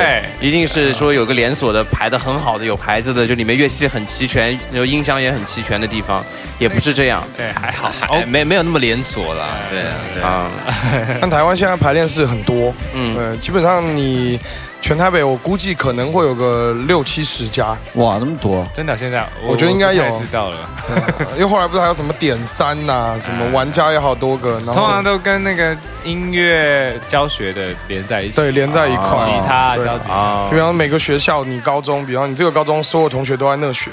[0.40, 6.24] 一定是说有个连锁的排的很好的有牌子的，就里面乐器很齐全，然后音响也很齐全的地方。
[6.60, 7.90] 也不是这样，对，还好，
[8.28, 10.46] 没没有那么连锁啦，对啊，对啊。
[11.20, 14.38] 但台湾现在排练室很多，嗯，对，基本上你
[14.82, 17.76] 全台北，我估计可能会有个六七十家。
[17.94, 18.64] 哇，那么多！
[18.76, 18.94] 真的？
[18.94, 20.02] 现在我觉得应该有。
[20.18, 20.68] 知道了，
[21.34, 30.46] 因为后来不是还有什么点三呐，什么玩家也好多个，通常都跟那个音乐教学的连在一起，对，连在一块，吉他教吉他。
[30.50, 33.90] 比方每个学校，你高中，比方你这个高中所有同学都在那学。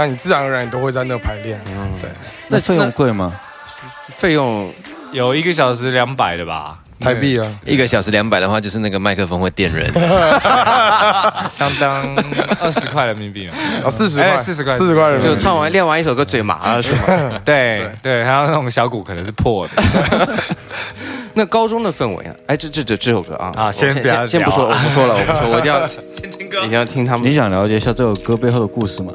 [0.00, 2.08] 那你自然而然都会在那排练，嗯，对。
[2.48, 3.30] 那费用贵吗？
[4.16, 4.72] 费用
[5.12, 7.46] 有一个小时两百的吧，台币啊。
[7.66, 9.92] 一个小时两百的话，就是那个麦克风会电人，
[11.52, 12.16] 相当
[12.62, 13.52] 二十块人民币嘛。
[13.84, 15.34] 啊，四十块，四十块，四十块人民币。
[15.34, 17.38] 就唱完练完一首歌嘴麻了是吗？
[17.44, 19.82] 对 对，还有那种小鼓可能是破的。
[21.34, 27.30] 那高中的氛围啊，哎，这这这这首歌啊，啊，先先先不说，我不说了，我不说，我一定要先听歌，一定要听他们。
[27.30, 29.12] 你想了解一下这首歌背后的故事吗？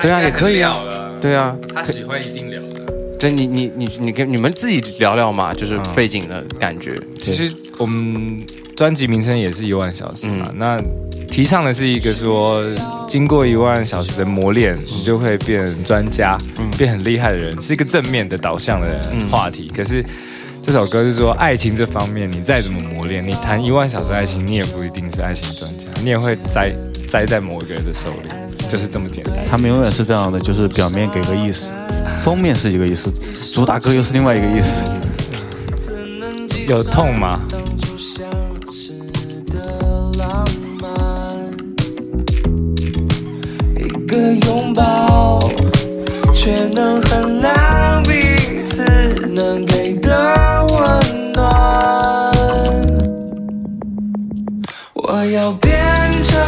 [0.00, 0.74] 对啊，也可以啊。
[1.20, 2.92] 对啊，他喜欢一定聊的。
[3.18, 6.96] 对，你你你你跟你们自己聊聊嘛，就是背景的感觉。
[7.20, 10.80] 其实我们专辑名称也是一万小时嘛，那
[11.28, 12.64] 提倡的是一个说，
[13.08, 16.38] 经过一万小时的磨练，你就会变专家，
[16.76, 19.70] 变很厉害的人，是一个正面的导向的话题。
[19.76, 20.04] 可是。
[20.60, 26.70] 这首歌是说，爱情这方面，你再怎么磨练，你谈一万小时爱情，你也不一定是爱情专家，你也会栽
[27.08, 28.28] 栽在某一个人的手里，
[28.68, 29.42] 就是这么简单。
[29.48, 31.72] 他们永远是这样的，就是表面给个意思，
[32.22, 33.10] 封面是一个意思，
[33.54, 34.84] 主打歌又是另外一个意思。
[36.68, 37.40] 有痛吗？
[43.74, 45.48] 一个拥抱，
[46.34, 48.82] 却能衡量彼此
[49.28, 50.16] 能给的。
[50.70, 52.30] 温暖，
[54.94, 55.72] 我要变
[56.22, 56.38] 成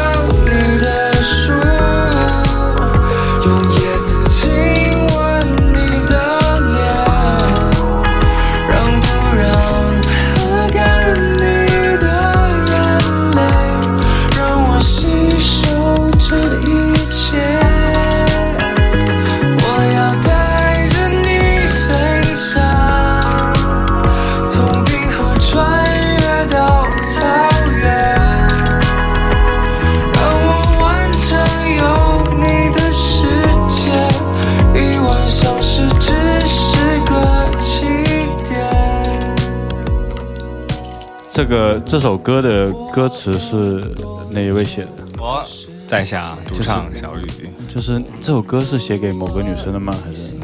[41.40, 43.82] 这个这首歌的歌词是
[44.30, 44.90] 哪一位写的？
[45.18, 45.42] 我
[45.86, 47.22] 在下主唱小雨。
[47.66, 49.90] 就是这首歌是写给某个女生的吗？
[50.04, 50.34] 还是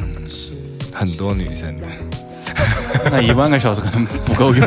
[0.94, 1.86] 很多女生的？
[3.12, 4.66] 那一万个小时可能不够用。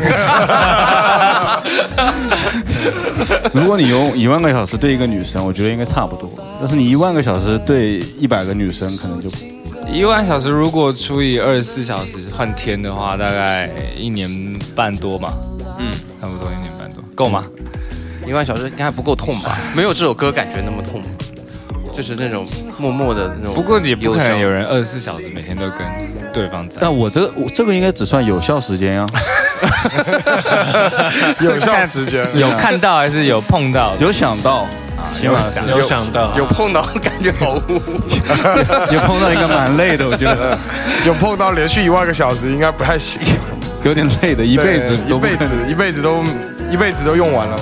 [3.52, 6.30] 如果你用一万个小时对一个女生，我觉得应该差不多。
[6.60, 9.28] 但是你一万个小时对一百个女生，可能就
[9.92, 15.34] 一万小时如果除以二十四小时换天的话，大概一年半多嘛。
[15.80, 15.90] 嗯，
[16.20, 17.44] 差不多一年半多，够吗？
[18.26, 19.58] 一万小时应该还不够痛吧？
[19.74, 21.02] 没有这首歌感觉那么痛，
[21.92, 23.54] 就是那种默默的那种。
[23.54, 25.78] 不过也不可能有人二十四小时每天都跟
[26.32, 26.78] 对方在。
[26.80, 29.06] 但我这个我这个应该只算有效时间啊。
[31.42, 33.94] 有效时间 有看到还是有碰到？
[33.98, 34.66] 有想到
[34.96, 37.80] 啊，有想有想到，有碰到感觉好污。
[38.92, 40.58] 有碰到应该蛮累的，我觉得。
[41.06, 43.20] 有碰到连续一万个小时应该不太行。
[43.82, 46.22] 有点累的，一辈子，一辈子，一辈子都，
[46.70, 47.58] 一辈子都用完了。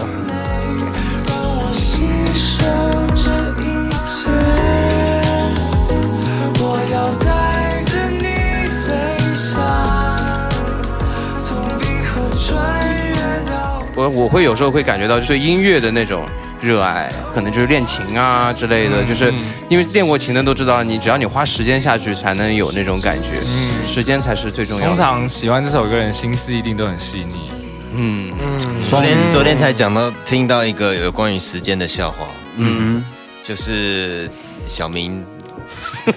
[13.95, 16.25] 我我会有时候会感觉到，就是音乐的那种
[16.61, 19.05] 热爱，可能就是练琴啊之类的。
[19.05, 19.33] 就是
[19.69, 23.41] 因为练过琴的都知道，你只要你花时间下去，才能有那种感觉。
[23.45, 24.87] 嗯，时间才是最重要的。
[24.87, 27.51] 通常喜欢这首歌人心思一定都很细腻。
[27.95, 28.81] 嗯嗯。
[28.89, 32.27] 昨天昨天才讲到听到一个有关于时间的笑话。
[32.57, 33.03] 嗯，
[33.43, 34.31] 就是
[34.69, 35.25] 小明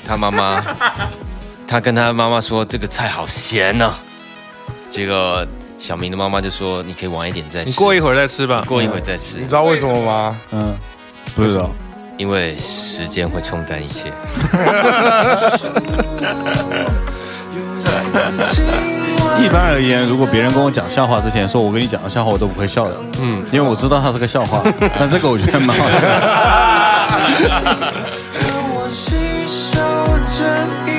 [0.06, 0.62] 他妈妈，
[1.66, 3.94] 他跟他妈妈说这个菜好咸呢，
[4.90, 5.48] 结果。
[5.78, 9.38] 小明的妈妈就说：“你可以晚一点再吃，你过一会儿再吃吧，过一会儿再吃。
[9.40, 10.40] 你知道为什么吗？
[10.52, 10.78] 嗯，
[11.36, 11.72] 不知道，
[12.20, 14.14] 因为时间会冲淡一切。
[19.44, 22.96] 一般而言，如果别人跟我讲笑话之前说我跟你讲的笑话，我都不会笑的。
[23.22, 24.62] 嗯，因为我知道它是个笑话。
[25.00, 25.90] 但这个我觉得蛮好
[30.70, 30.91] 笑。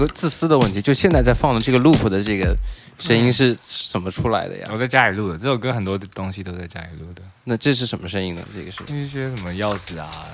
[0.00, 2.56] 个自私的问题，就现在在放的这个 loop 的这个
[2.98, 3.54] 声音是
[3.90, 4.68] 怎么出来的呀？
[4.72, 7.22] 我在家里录的，这首歌很多的东西都在家里录的。
[7.44, 8.42] 那这是什么声音呢？
[8.54, 10.26] 这个是一些什么钥匙啊？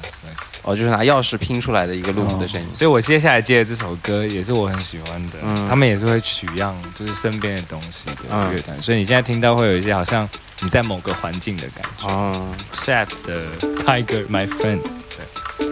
[0.62, 2.66] 哦，就是拿钥匙拼出来的一个 loop 的声音。
[2.74, 8.80] 所以我接下来接的这首歌也是我很喜欢的，他们也是会取样，就是身边的东西的乐团。
[8.82, 10.28] 所以你现在听到会有一些好像
[10.60, 12.08] 你在某个环境的感觉。
[12.08, 13.46] 哦 s a p s 的
[13.84, 14.80] Tiger My Friend。
[15.58, 15.64] 这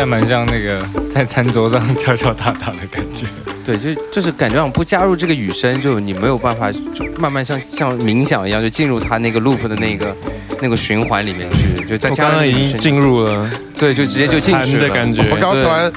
[0.00, 0.82] 还蛮像那个
[1.12, 3.26] 在餐桌上敲敲打打的感觉，
[3.64, 10.16] 对，就就是感觉上不加入这个雨声，就你没有办法就慢慢像像冥想一样，就进入他那个 loop 的那个
[10.62, 15.22] 那个循环里面去，就我刚刚已经进入了，对，就直接就进去的感觉。
[15.30, 15.92] 我刚突然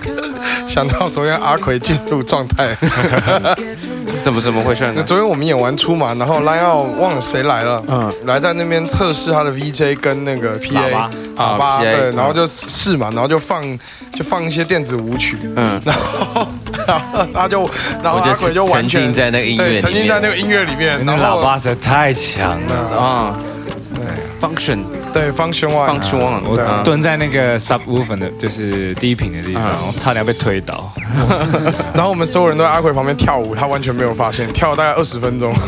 [0.67, 2.75] 想到昨天阿奎进入状态。
[4.23, 4.89] 怎么怎么回事？
[4.95, 13.61] 那昨天我们演完出嘛，然后拉奥忘了谁来了，嗯，来在那边测试他的 VJ 跟那个 PA 喇叭，对，然后就试嘛，然后就放
[14.13, 16.47] 就放一些电子舞曲，嗯，然后
[16.87, 17.69] 然后他就
[18.01, 22.97] 然后阿鬼就完全在那个音乐，沉浸在那个音乐里面，那喇叭实在太强了。
[22.97, 23.52] 啊，对
[24.43, 24.79] ，function。
[25.13, 26.41] 对，Function One，！
[26.45, 30.91] 我蹲在那个 subwoofer 的，就是低频的地方，我差点被推倒。
[31.93, 35.53] 然后我们所有人都在阿奎旁边跳舞，他完全没有发现，跳了大概二十分钟。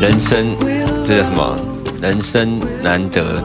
[0.00, 0.56] 人生
[1.04, 1.56] 这叫什么？
[2.00, 3.40] 人生难得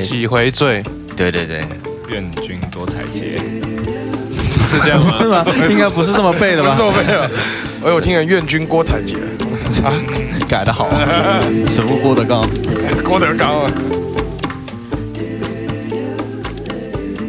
[0.00, 0.84] 几回醉？
[1.16, 1.64] 对对对，
[2.08, 3.40] 愿君多采撷，
[4.70, 5.44] 是这样吗？
[5.68, 6.74] 应该不是这么背的吧？
[6.76, 7.30] 这么背的。
[7.82, 9.16] 我有听人愿君郭采洁。
[9.84, 9.94] 啊，
[10.48, 10.88] 改的好，
[11.66, 12.44] 什么郭德纲？
[13.04, 13.70] 郭德纲啊！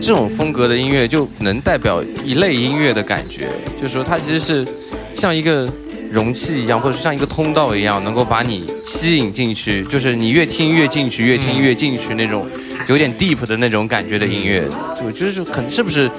[0.01, 3.47] 这种风格的音乐就能代表一类音乐的感觉，
[3.79, 4.67] 就是说它其实是
[5.13, 5.69] 像一个
[6.11, 12.47] 容器一样，或者是像一个通道一样，能够把你吸引进去，就是你越听越进去，越听越进去那种
[12.87, 14.67] 有点 deep 的那种感觉的音乐，
[14.99, 16.09] 就就是可能是不是？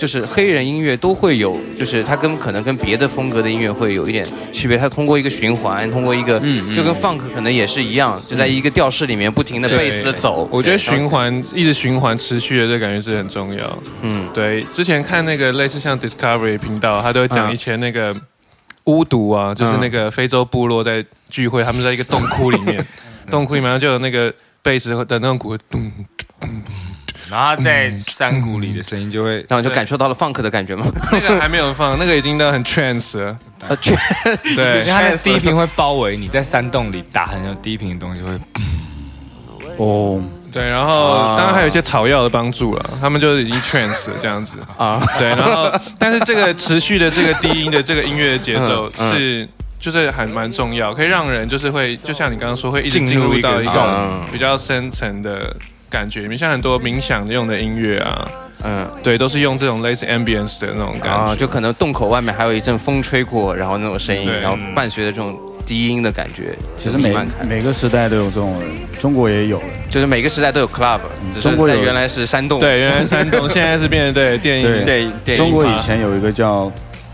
[0.00, 4.78] 就是黑人音乐都会有，就是它跟可能跟别的风格的音乐会有一点区别。
[4.78, 6.40] 它通过一个循环，通过一个，
[6.74, 10.48] 就跟 funk 可能也是一样，就在一个调式里面不停的 bass 的走。
[10.50, 13.78] 我觉得循环一直循环持续的这感觉是很重要。
[14.00, 14.62] 嗯，对。
[14.74, 18.16] 之前看那个类似像 Discovery 频道，他都会讲以前那个
[18.84, 22.82] 巫毒啊，就是那个非洲部落在聚会，他们在一个洞窟里面，
[23.30, 24.32] 洞窟里面就有那个
[24.62, 25.92] 贝斯的那种鼓，咚咚。
[27.30, 30.86] 然后在山谷里的声音就会，然后就感受到了 funk 的感觉吗？
[31.12, 33.36] 那个还没有放，那个已经到很 trance 了。
[34.56, 38.30] 对，因为它的 低频会包围你，在山洞里打很有低频的东西会。
[39.76, 40.20] 哦，
[40.50, 45.00] 对，然后当然还有一些草药的帮助了，他们就已经 trance 这样子啊。
[45.18, 55.56] 对，然后但是这个持续的这个低音的这个音乐的节奏是，就是还蛮重要，可以让人就是会，就像你刚刚说，会一直进入到一种比较深层的。
[55.90, 58.30] 感觉，你像很多冥想用的音乐啊，
[58.64, 65.36] 嗯，对，都是用这种类似 ambience 的那种感觉，就可能洞口外面还有一阵风吹过，然后那种声音，然后伴随着这种
[65.66, 66.56] 低音的感觉。
[66.78, 67.14] 其实每
[67.46, 68.62] 每个时代都有这种，
[69.00, 69.60] 中国也有，
[69.90, 71.00] 就是每个时代都有 club，
[71.42, 76.70] 中国原来是山洞，对，原来山洞，现在是变成对电影，对电影，中国以前有一个叫。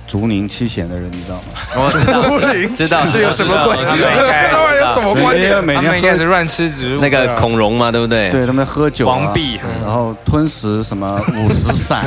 [0.06, 1.42] 竹林七贤的人，你知道吗？
[1.76, 3.84] 我知道，知道是有什么关系？
[3.84, 4.00] 他们
[4.78, 5.66] 有什么关系？
[5.66, 7.00] 每天应该是乱吃植物。
[7.00, 8.30] 那个孔融嘛，对不对？
[8.30, 12.06] 对他们喝酒，王弼，然后吞食什么五石散啊，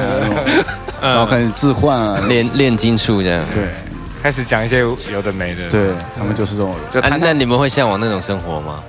[1.01, 3.43] 然后开始置换啊，炼炼金术这样。
[3.53, 3.65] 对，
[4.23, 5.69] 开始讲一些有的没的。
[5.69, 6.73] 对他们就是这种。
[6.93, 8.79] 就那你们会向往那种生活吗？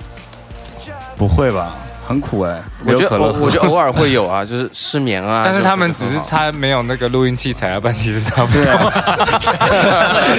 [1.16, 1.74] 不会吧？
[2.10, 5.42] 很苦哎，我觉得我我觉得偶尔会有啊， 就是失眠啊。
[5.44, 8.64] 但是他们只是差没有那个录音器材啊，不然其实差不多。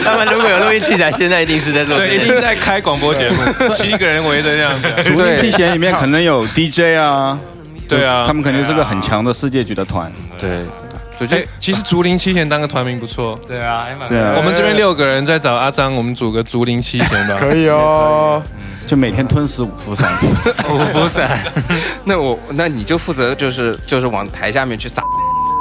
[0.03, 5.03] 他们如果有录音器材，现在一定是在做，对，一定在开广播节目，七个人围着这样子。
[5.05, 7.39] 主音器材里面可能有 DJ 啊，
[7.87, 10.11] 对啊，他们肯定是个很强的世界级的团。
[10.37, 10.65] 对，
[11.29, 13.39] 哎，其实竹林七贤当个团名不错。
[13.47, 14.33] 对啊，对啊。
[14.37, 17.37] 我们这边六个人在找阿张，我们组个竹林七贤吧。
[17.39, 18.41] 可以哦。
[18.87, 20.09] 就每天吞食五福散，
[20.69, 21.39] 五福散。
[22.03, 25.01] 那我那你就负责就是就是往台下面去撒，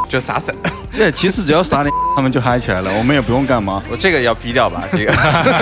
[0.08, 0.54] 就撒散。
[0.96, 3.82] 对，其实只要撒点， 他们就嗨起来了，我们也不用干嘛。
[3.90, 5.12] 我这个要逼掉吧，这个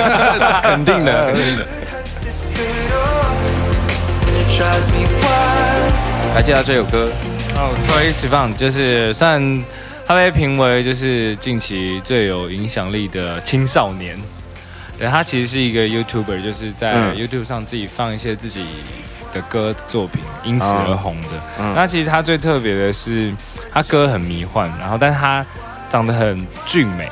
[0.63, 1.67] 肯定的，肯定的。
[6.35, 7.11] 还记得这首歌？
[7.57, 9.43] 哦，Trace Fun，就是算
[10.09, 14.19] 他被评为就是近期最有影响力的青少年。
[14.99, 18.65] 对他其实是一个 YouTuber，就是在 YouTube 上自己放一些自己
[19.35, 21.29] 的歌作品，因此而红的。
[21.75, 23.31] 那其实他最特别的是，
[23.71, 25.45] 他歌很迷幻，然后但是他
[25.91, 27.07] 长得很俊美、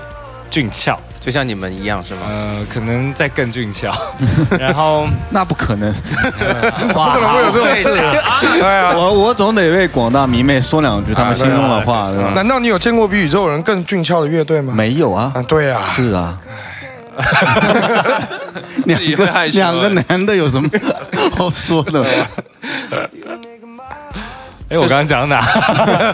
[0.50, 2.20] 俊俏，就像你们一样，是吗？
[2.28, 3.90] 呃，可能在更俊俏。
[4.58, 5.92] 然后那不可能，
[6.92, 8.40] 怎么可能会有这种事啊？
[8.40, 12.30] 对啊，我我总得为广大迷妹说两句他们心中的话，对吧？
[12.34, 14.72] 难道你有见过比宇宙人更俊俏的乐队吗？
[14.74, 15.32] 没有啊。
[15.34, 16.38] 啊，对啊，是啊。
[18.84, 20.68] 两个两个男的有什么
[21.36, 22.04] 好说的？
[24.68, 25.40] 哎，我刚刚讲哪？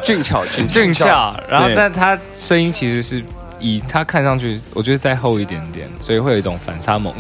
[0.05, 1.35] 俊俏，俊俊俏。
[1.49, 3.23] 然后，但他声音其实是
[3.63, 7.15] 以他看上去，我觉得再厚一点点，所以会有一种反差萌。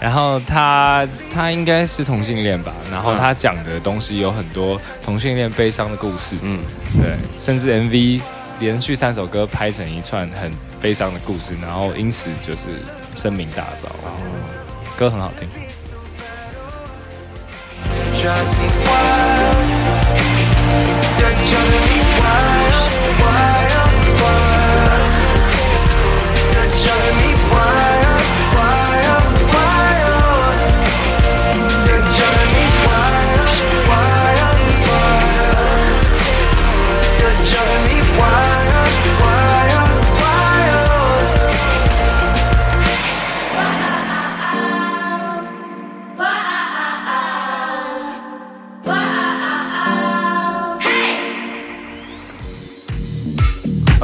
[0.00, 2.72] 然后他他应该是同性恋吧？
[2.90, 6.34] 然后他讲的东西有很多同性恋悲伤的故事。
[6.42, 6.58] 嗯，
[7.00, 8.20] 对，甚至 MV
[8.58, 12.68] 连续三首歌拍成一串很悲伤的故事，然后因此就是。
[13.16, 14.18] 声名大噪，然后
[14.98, 15.48] 歌很好听。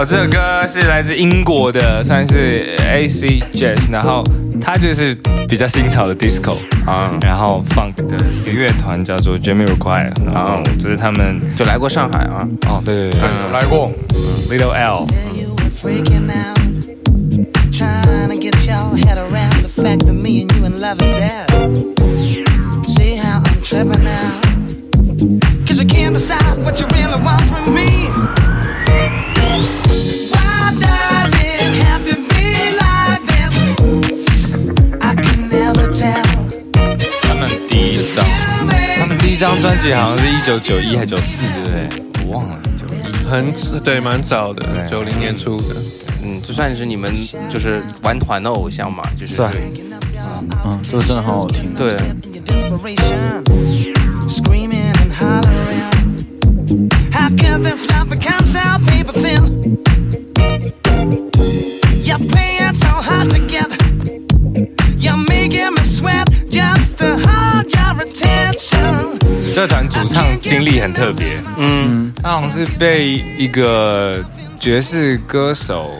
[0.01, 4.25] 哦，这首歌是来自英国的，算是 AC Jazz，然后
[4.59, 5.15] 它就是
[5.47, 13.93] 比较新潮的 Disco 啊，然后 Funk 的一个乐团叫做 Jamie Require，然后就是他们就来过上海啊，哦，对对对，来过
[14.49, 15.07] ，Little L。
[23.71, 24.50] 他
[39.95, 42.27] 好像是一九九一还是九四，对不对？
[42.27, 43.53] 我忘了，九一很
[43.83, 45.75] 对，蛮早的，九零年初的。
[46.23, 47.11] 嗯，就算是你们
[47.49, 49.43] 就是玩团的偶像嘛，就是。
[49.43, 51.73] 嗯，这个真的很好听。
[51.75, 51.97] 对。
[69.61, 74.25] 这团主唱经历很特别，嗯，他好像是被一个
[74.57, 75.91] 爵士歌手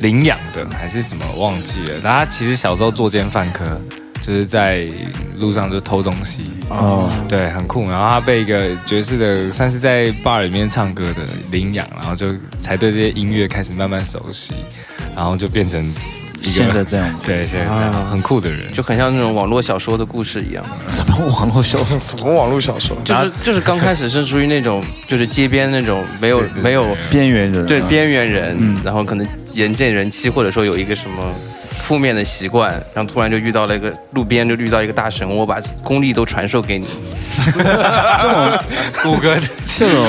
[0.00, 2.00] 领养的，还是什么忘记了。
[2.00, 3.78] 他其实小时候作奸犯科。
[4.22, 4.88] 就是在
[5.36, 7.90] 路上就偷东西哦，对，很酷。
[7.90, 14.54] 然后他被一个爵士的，算是在 bar 里面唱歌的领养，然后就才对这些音乐开始慢慢熟悉，
[15.14, 15.94] 然后就变成
[16.50, 20.64] 现在这样，对，现在这样很酷的人，就很像那种网络小说的故事一样。
[20.90, 21.98] 什么网络小说？
[21.98, 22.96] 什么网络小说？
[23.04, 31.32] 就是就是刚开始是属于那种就是街边那种没有没有边缘人，对边缘人，然后可能人见人欺，或者说有一个什么。
[31.84, 36.86] 负面的习惯，然后突然就遇到了一个路边就遇到一个大神，我把功力都传授给你。
[37.44, 38.58] 这种
[39.02, 39.36] 谷歌，
[39.76, 40.06] 这种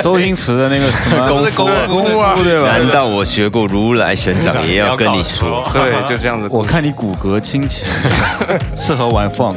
[0.00, 2.68] 周星驰的那个什么功夫功夫啊，对吧？
[2.68, 5.68] 难道我学过如来神掌也要跟你说？
[5.72, 6.46] 对，就这样子。
[6.50, 7.86] 我看你骨骼清奇，
[8.78, 9.56] 适合玩放。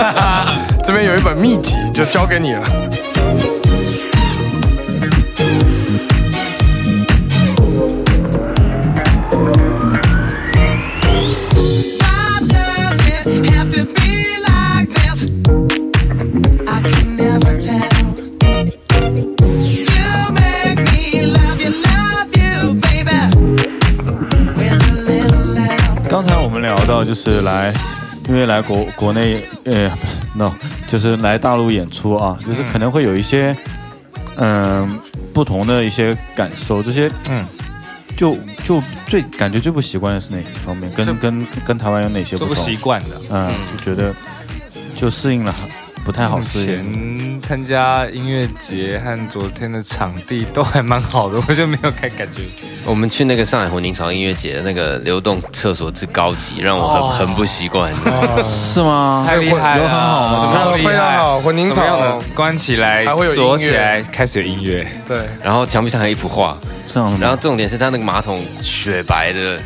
[0.82, 2.62] 这边有一本秘籍，就交给你了。
[27.04, 27.72] 就是来，
[28.28, 29.90] 因为来国国内，呃
[30.34, 30.52] ，no，
[30.86, 33.54] 就是来大陆演出啊，就是可能会有一些，
[34.36, 34.98] 嗯，
[35.32, 36.82] 不同的一些感受。
[36.82, 37.44] 这些，嗯，
[38.16, 40.90] 就就最感觉最不习惯的是哪一方面？
[40.92, 43.20] 跟跟跟台湾有哪些不习惯的？
[43.30, 44.14] 嗯，就觉得
[44.96, 45.54] 就适应了。
[46.04, 46.40] 不太好。
[46.40, 52.42] 前参加音乐节和昨天的场地都还蛮好的，我就没有太感觉。
[52.84, 57.92] 我们去那个上海混凝土音乐节，那个流动厕所之高级，让我很很不习惯。
[58.44, 59.24] 是吗？
[59.26, 59.88] 太厉害了，
[60.40, 60.76] 很好吗？
[60.76, 61.40] 非常好。
[61.40, 61.80] 混凝土
[62.34, 64.86] 关起来，还会有锁起来，开始有音乐。
[65.06, 65.22] 对。
[65.42, 67.18] 然后墙壁上还有一幅画，这样。
[67.18, 69.58] 然后重点是它那个马桶雪白的，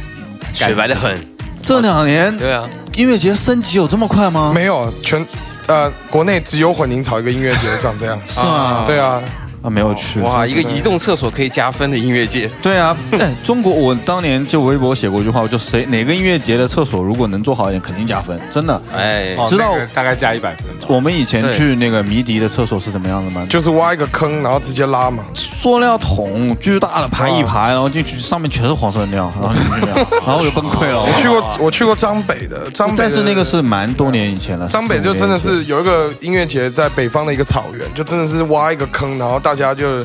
[0.54, 1.18] 雪白的很。
[1.60, 4.52] 这两年，对啊，音乐节升级有这么快吗？
[4.54, 5.26] 没有，全。
[5.68, 8.84] 呃，国内只有混凝草一个音乐节长这样，是吗？
[8.86, 9.22] 对啊。
[9.62, 10.46] 啊，没有去哇！
[10.46, 12.96] 一个移动厕所可以加分的音乐节，对啊，
[13.44, 18.80] 中国我当年就微博写过一句话，我就谁哪个音乐节的厕所如果能做好一点，肯定加分，真的。
[18.94, 20.64] 哎，知道大概加一百分。
[20.86, 23.46] 我们以前去那个迷笛的厕所是怎么样的吗？
[23.50, 31.02] 就是挖一个坑，然后直接拉嘛，塑料桶巨大的排一排，然后进去上面全是黄色的尿，然后进去尿， 然后我就崩溃了。
[31.02, 34.66] 我去过，我去过张北的张北，但是那个是蛮多年以前了。
[34.68, 40.04] 张北就真的是有一个音乐节在北方的一个草原，就真的是挖一个坑，然后大家就。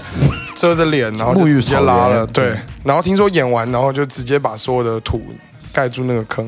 [0.56, 2.28] 遮着脸，然后就直接拉了。
[2.28, 5.36] 对，然后听说演完，然后就直接把所有的土
[5.74, 6.48] 盖住那个坑，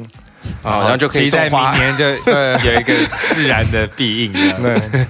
[0.61, 2.05] 啊，然后就可以在明年就
[2.63, 2.93] 有一个
[3.33, 4.31] 自然的庇应。
[4.31, 5.07] 对，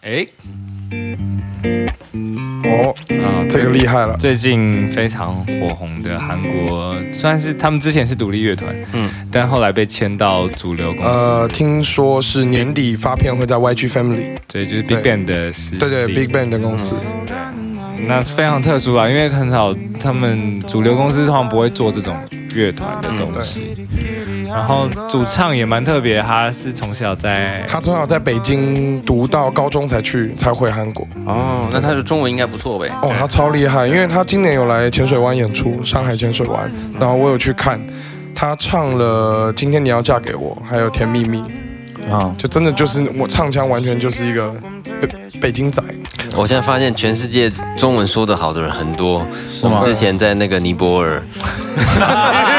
[0.00, 0.26] 哎。
[2.64, 4.16] 哦啊，这个厉害了！
[4.18, 11.10] 最近非常火红的韩国，虽然是他们之前是独立乐团，嗯，但后来被签到主流公司。
[11.10, 16.94] 呃，听说是年底发片会在 YG Family，对，就是 Big Bang 的，对对，Big Bang 的公司。
[18.06, 22.16] 那非常特殊啊，因为很少，他们主流公司通常不会做这种
[22.54, 23.74] 乐团的东西。
[24.48, 31.06] 然后主唱也蛮特别，他是从小在，他从小在北京读到高中才去才回韩国。
[31.26, 32.88] 哦，那他的中文应该不错呗。
[33.02, 37.80] 哦，他超厉害，因为他今年有来浅水湾演出，上海浅水湾，然后我有去看，
[38.34, 41.42] 他唱了《今天你要嫁给我》，还有《甜蜜蜜》，
[42.12, 44.54] 啊，就真的就是我唱腔完全就是一个
[45.00, 45.08] 北
[45.40, 45.82] 北京仔。
[46.36, 49.24] 我现在发现全世界中文说的好的人很多，
[49.62, 51.22] 我们之前在那个尼泊尔。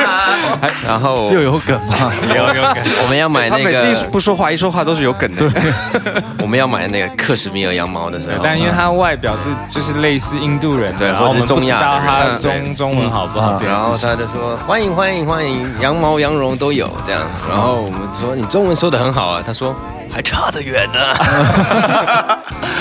[0.87, 2.11] 然后又有梗吗？
[2.35, 2.77] 有有梗。
[3.03, 5.45] 我们要买那个，他每次不说话，一说话都是有梗的。
[6.41, 13.59] 我们要买那个克什米尔羊毛的时候，但因为他外表是就是类似印度人，对，或者中亚，他中中文好不好？
[13.61, 17.21] 然后他就说欢迎欢迎欢迎，羊毛羊绒都有这样。
[17.49, 19.75] 然后我们说你中文说的很好啊，他说
[20.11, 20.99] 还差得远呢。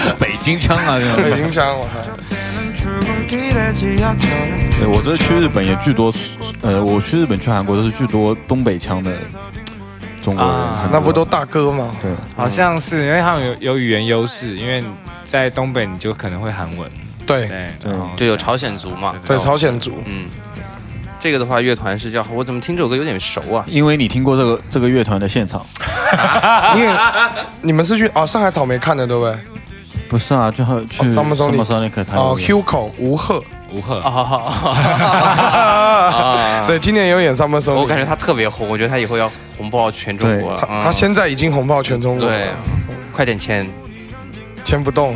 [0.05, 1.87] 是北京腔啊，北京腔， 我
[4.79, 6.13] 对，我这去日本也巨多，
[6.63, 9.13] 呃，我去日本去韩国都是去多东北腔的
[10.21, 10.55] 中国人，
[10.91, 11.95] 那不都大哥吗？
[12.03, 14.83] 对，好像是因为他们有有语言优势，因为
[15.25, 16.91] 在东北你就可能会韩文，
[17.27, 17.47] 对。
[17.49, 20.29] 对，就有朝鲜族嘛，对，朝鲜族，嗯，
[21.21, 23.65] 这个的话乐团是叫，我怎么听这首歌有点熟啊？
[23.69, 25.65] 因为你听过这个这个乐团的现场，
[26.77, 26.93] 因为
[27.63, 29.37] 你们是去哦上海草莓看的对不对？
[30.09, 35.45] 不是啊，就去 Summer Sonic 哦，Hugo 吴赫吴赫 啊，
[36.67, 40.55] 对，今年有演《Summer Song》，我感觉他特别红，我觉得他以后要红爆全中国。
[40.55, 40.67] 了。
[40.83, 42.47] 他现在已经红爆全中国，了，
[43.13, 43.69] 快点签，
[44.65, 45.15] 签不动。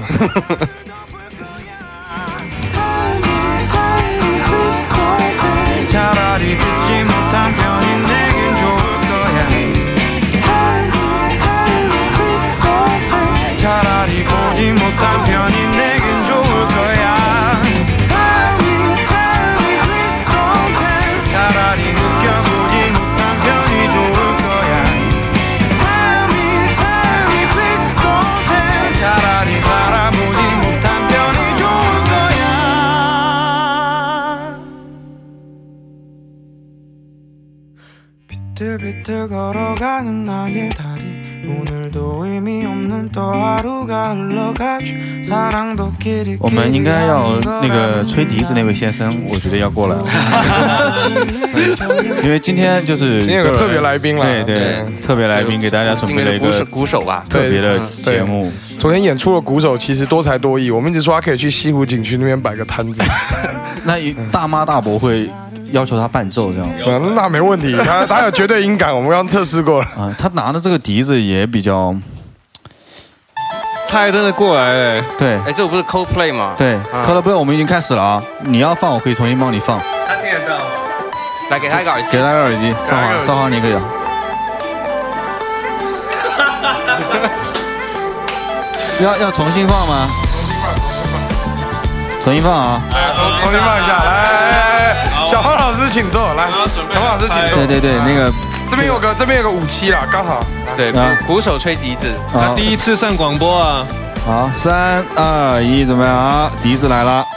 [46.43, 49.97] 我们应该要那个吹笛子那位先生，我觉得要过来，
[52.23, 58.51] 因为今天就是今天有个特别来宾了，对对，特别来宾给大家准备了一个鼓手吧，特别的节目。
[58.79, 63.01] 昨天演出的鼓手其实多才多艺，我们一直说他可以去西湖景区那边摆个摊子。
[63.85, 63.95] 那
[64.33, 65.31] 大妈大伯会。
[65.73, 69.87] 要求他伴奏这样，嗯，那没问题，他他有绝对音感，我们刚测试过了。
[69.97, 71.97] 啊，他拿的这个笛子也比较，
[73.93, 75.03] 他还真的过来了。
[75.19, 76.55] 对，哎，这不是 Coldplay 吗？
[76.57, 78.23] 对，Coldplay 我们已经开始了啊！
[78.41, 79.79] 你要放，我可以重新帮你放。
[80.09, 80.65] 他听得到吗？
[81.51, 82.17] 来，给他一个耳机。
[82.17, 83.77] 给他一个耳机，少华，少华你可以。
[89.05, 90.09] 要要重新放吗？
[92.25, 92.81] 重新放啊！
[93.13, 96.47] 重重新放一下，来，小黄老师请坐，来，
[96.89, 97.59] 小黄老师请坐。
[97.59, 98.33] 对对对，那个
[98.73, 100.47] 这边有个这边有个五七啦，刚好。
[100.75, 100.91] 对，
[101.27, 103.87] 鼓手吹笛子，他第一次上广播啊。
[104.27, 106.51] 好，三二一，怎么样？
[106.63, 107.23] 笛子来了。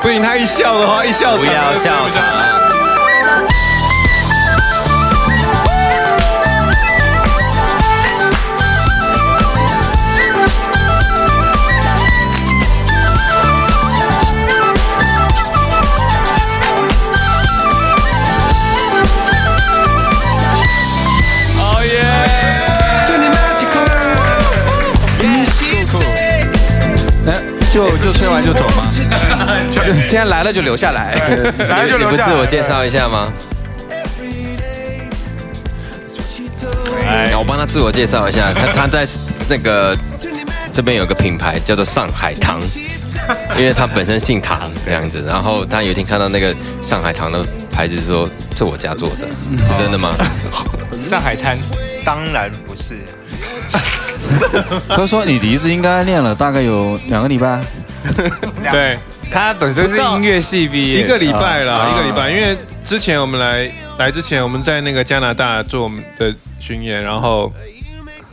[0.00, 2.22] 不行，他一笑的话，一笑不要笑场。
[28.22, 28.86] 吹完就走吗？
[29.68, 31.12] 今天来了就留下来，
[31.68, 32.16] 来了就留下。
[32.16, 33.32] 你不自我介绍一下吗？
[37.04, 39.04] 哎，我帮他自我介绍一下，他他在
[39.48, 39.98] 那个
[40.72, 42.60] 这边有个品牌叫做上海堂，
[43.58, 45.24] 因为他本身姓唐这样子。
[45.26, 50.14] 然后他有一天看到那个上海堂的牌子，说是我家做的，是真的吗？
[51.02, 51.58] 上海滩
[52.04, 52.98] 当然不是。
[54.88, 57.60] 他说：“你笛子应该练了大概有两个礼拜。
[58.72, 58.98] 对
[59.30, 62.30] 他本身是音乐系毕业，一个礼拜了，一个礼拜。
[62.30, 67.50] 因为之前我们来来之前，我们在那个加拿大做我们的巡演，然后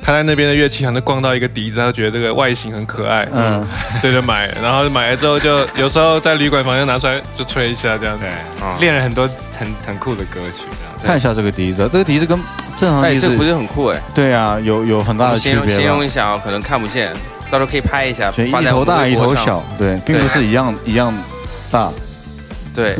[0.01, 3.65] 他在那边的乐器行就逛到一个笛子，他觉得这个外形很可爱，嗯，
[4.01, 4.49] 对，就买。
[4.61, 8.25] 然后买了之后，就有时候在旅馆房间拿出来就吹一下，这样子，
[8.79, 10.63] 练了很多很很酷的歌曲。
[11.03, 12.37] 看一下这个笛子，这个笛子跟。”
[12.79, 14.01] 正常，哎，这不是很酷哎？
[14.15, 15.75] 对啊，有有很大的区别。
[15.75, 17.11] 形容一下啊可能看不见，
[17.49, 18.31] 到时候可以拍一下。
[18.37, 21.13] 一头大一头小，对，并不是一样 一样
[21.71, 21.89] 大。
[22.73, 22.95] 对，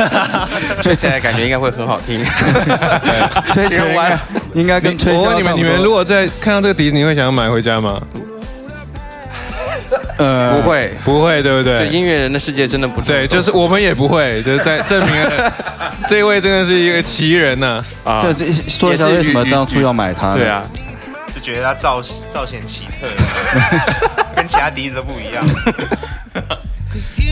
[0.82, 2.24] 吹起来感觉应该会很好听。
[3.52, 4.18] 吹起来
[4.54, 5.12] 应该跟吹。
[5.12, 8.00] 我问你们，你们如果在看到这个笛子，你会想要买回家吗？
[10.18, 11.78] 呃，不会，不会，对不对？
[11.78, 15.14] 就音乐人的世界真的不对，就是我们也不会，就是在证明
[16.08, 17.84] 这位真的是一个奇人呢。
[18.02, 20.32] 啊，这这说一下为什么当初要买它？
[20.32, 20.80] 对啊，就
[21.46, 23.06] 觉得他造造型奇特，
[24.34, 25.46] 跟其他笛子不一样。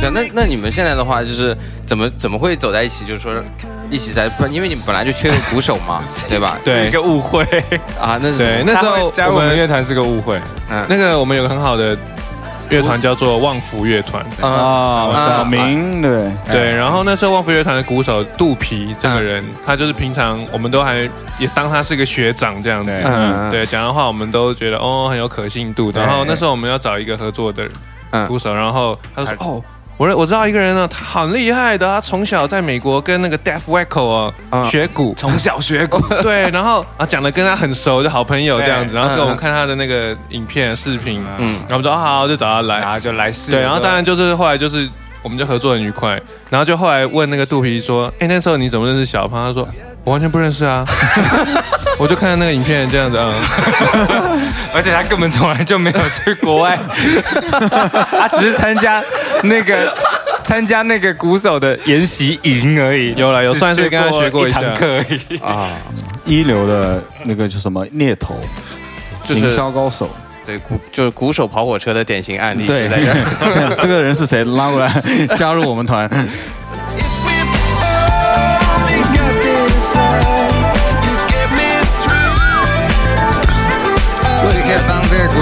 [0.01, 3.05] 对，那那你们现在的话，就是怎么怎么会走在一起？
[3.05, 3.33] 就是说
[3.91, 6.01] 一起在，不，因为你们本来就缺个鼓手嘛，
[6.31, 6.57] 对吧？
[6.65, 7.43] 对，一个误会
[8.01, 10.41] 啊，那是对，那时候我们乐团是个误会。
[10.71, 11.97] 嗯，那个我们有个很好的。
[12.71, 14.25] 乐团叫做旺福乐团。
[14.41, 16.33] 啊，小明对。
[16.51, 21.09] 对，然后那时候旺福乐团的鼓手肚皮这个人，他就是平常我们都还
[21.39, 22.91] 也当他是个学长这样子，
[23.51, 23.65] 对。
[23.67, 27.69] 讲的话我们都觉得哦很有可信度，然后那时候我们要找一个合作的
[28.29, 29.63] 鼓手，然后他说哦。
[29.97, 34.69] 我我知道一个人呢，他很厉害的，他从小在美国跟那个 Def Wacko 啊。
[34.69, 44.89] 学鼓，从小学鼓， 对，然后啊讲的跟他很熟就好朋友这样子，然后给我们看他的那个影片视频，嗯，然后我们说好，就找他来，然后就来试，对，然后当然就是后来就是
[45.23, 46.21] 我们就合作很愉快。
[46.51, 49.67] 然后就后来问那个肚皮说：“哎，那时候你怎么认识小胖？”他说
[50.05, 50.85] ：“我完全不认识啊。”
[51.99, 53.33] 我就看到那个影片这样子啊，
[54.75, 56.79] 而且他根本从来就没有去国外，
[58.11, 59.03] 他只是参加
[59.43, 59.95] 那个
[60.43, 63.15] 参加那个鼓手的研习营而已。
[63.17, 65.69] 有了，有算是跟他学过一堂课而已啊。
[66.25, 68.41] 一流的那个叫什么猎头，
[69.25, 70.11] 就是营销高手。
[70.47, 72.67] 对，鼓就是鼓手跑火车的典型案例。
[72.67, 72.89] 对，
[73.81, 74.45] 这个人是谁？
[74.45, 75.03] 拉过来
[75.39, 76.11] 加入我们团。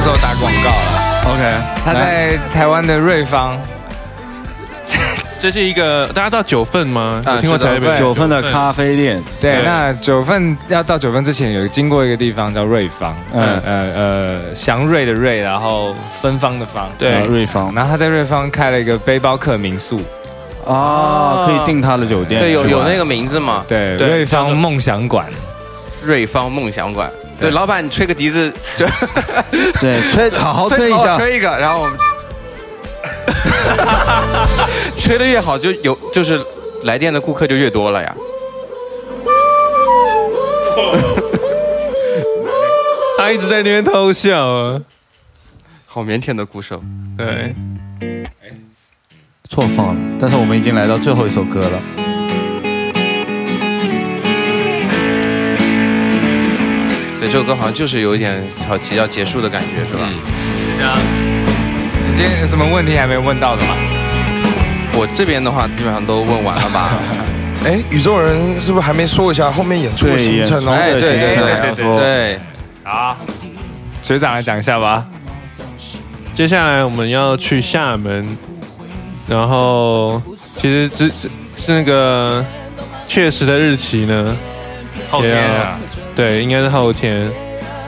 [0.03, 1.33] 帮这个鼓手打广告了。
[1.33, 1.43] OK，
[1.85, 3.59] 他在台湾的瑞芳。
[5.41, 7.21] 这是一个大家知道九份吗？
[7.25, 9.21] 啊，听过九份九份的咖啡店。
[9.41, 13.17] 对，那九份要到九份之前有经过一个地方叫瑞芳。
[13.33, 16.89] 嗯呃呃，祥瑞的瑞，然后芬芳的芳。
[16.97, 17.75] 对，瑞芳。
[17.75, 20.01] 然后他在瑞芳开了一个背包客民宿。
[20.65, 22.41] 啊，可以订他的酒店。
[22.41, 23.65] 对，有有那个名字吗？
[23.67, 25.27] 对，瑞芳梦想馆。
[26.05, 27.11] 瑞芳梦想馆。
[27.43, 28.87] 对，老板，你吹个笛子就。
[29.83, 31.99] 对， 吹好好吹一下，吹一个，然后我们。
[34.97, 36.41] 吹的越好，就有就是
[36.85, 38.15] 来电的顾客就越多了呀。
[43.19, 44.81] 他一直在那边偷笑啊，
[45.87, 46.83] 好腼腆的鼓手。
[47.19, 47.55] 对，
[49.49, 52.12] 错放了，但是我们已经来到最后一首歌了。
[57.23, 60.09] 对，这首歌好像就是有一点好即要结束的感觉，是吧？
[60.11, 60.99] 嗯啊。
[62.09, 63.77] 你今天有什么问题还没问到的吗？
[64.95, 66.99] 我这边的话基本上都问完了吧。
[67.65, 70.77] 哎，宇宙人是不是还没说一下后面演出的行程哦？
[70.77, 72.41] 对对对对对对。
[72.83, 73.17] 好，
[74.03, 75.07] 学长来讲一下吧。
[76.35, 78.37] 接下来我们要去厦门，
[79.29, 80.21] 然后
[80.57, 81.29] 其实这是
[81.69, 82.45] 那个
[83.07, 84.37] 确实的日期呢？
[85.09, 85.79] 后天啊？
[86.15, 87.31] 对，应该是后天。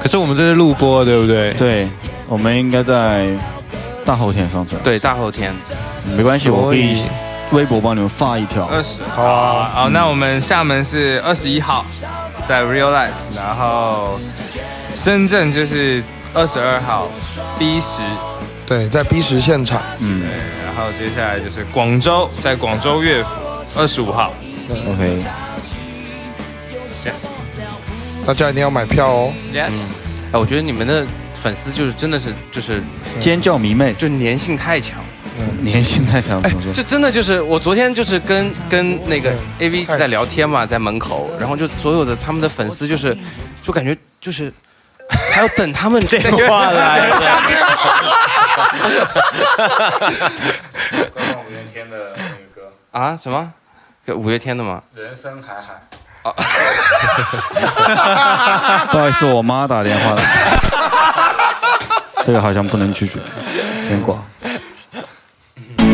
[0.03, 1.51] 可是我们这是录播，对不对？
[1.55, 1.89] 对，
[2.29, 3.29] 我们应该在。
[4.07, 5.51] 大后天上传，对，大后天，
[6.15, 7.07] 没关系，我可以
[7.53, 8.67] 微博帮你们发一条。
[8.67, 11.87] 二十，好，好，那我们厦门是二十一号，
[12.45, 14.21] 在 Real Life，然后
[14.95, 16.03] 深圳就是
[16.35, 17.09] 二十二号
[17.59, 18.03] ，B 十，
[18.67, 20.29] 对，在 B 十现场，嗯，对，
[20.67, 23.31] 然后接下来就是广州，在广州乐府，
[23.81, 24.35] 二十五号
[24.69, 25.25] ，OK，Yes，
[28.27, 31.07] 大家一定要买票哦，Yes，哎，我觉得你们的。
[31.45, 32.83] 粉丝就是真的是就是
[33.21, 34.99] 尖叫迷妹，就粘性太强，
[35.63, 36.43] 粘性太强。
[36.73, 43.15] 就真的就是我昨天就是跟跟那个 A V 在聊天嘛，在门口，然后就所有的他们的粉丝就是，
[43.61, 44.51] 就感觉就是
[45.31, 47.11] 还要等他们电话来。
[51.47, 53.15] 五月天的那个歌啊？
[53.15, 53.53] 什么？
[54.17, 54.83] 五月天的吗？
[54.95, 55.83] 人生海海。
[58.91, 60.23] 不好意思，我妈打电话了。
[62.25, 63.21] 这个好像不能拒绝，
[63.87, 64.17] 先挂。
[64.43, 64.59] 哎呦，
[65.77, 65.85] 哎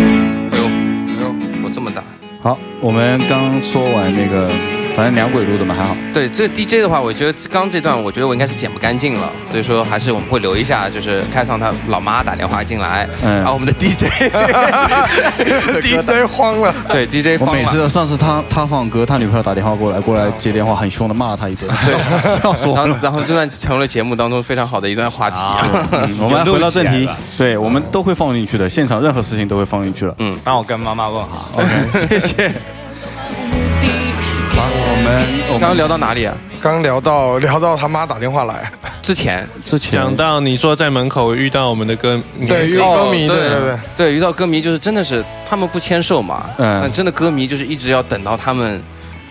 [1.20, 2.02] 呦，我这么大。
[2.42, 4.50] 好，我们刚说完那个。
[4.94, 5.96] 反正两轨录的嘛，还好。
[6.12, 14.26] 对，这 DJ 的话，我觉得刚这段，我觉得我应该是剪不干净了，所以说还是我们会留一下，就是开上他老妈打电话进来，嗯，然后我们的 DJ，DJ
[16.28, 17.52] 慌了，对，DJ 慌了。
[17.52, 21.94] 我每次上次他他放歌，他女朋友打电话过来，过来接电话，很凶的骂了他一顿，对，
[22.42, 22.86] 笑死我了。
[22.86, 25.38] 然后然后这段成了节目当中非常好的一段话题。
[26.20, 30.14] 我们回到正题，对我们都会放进去的，现场任何事情都会放进去了。
[30.18, 31.68] 嗯，帮我跟妈妈问好，OK，
[32.08, 32.79] 谢谢。
[35.02, 36.34] 我们刚刚聊到哪里啊？
[36.60, 38.70] 刚聊到 聊到他妈打电话来，
[39.02, 39.46] 之前。
[39.64, 39.92] 之前。
[40.00, 43.48] 想到你说在门口遇到我们的歌，对，遇到歌迷，对对。
[43.48, 48.82] 对对，遇到歌迷就是真的是他们不签售嘛，嗯，真的歌迷就是一直要等到他们。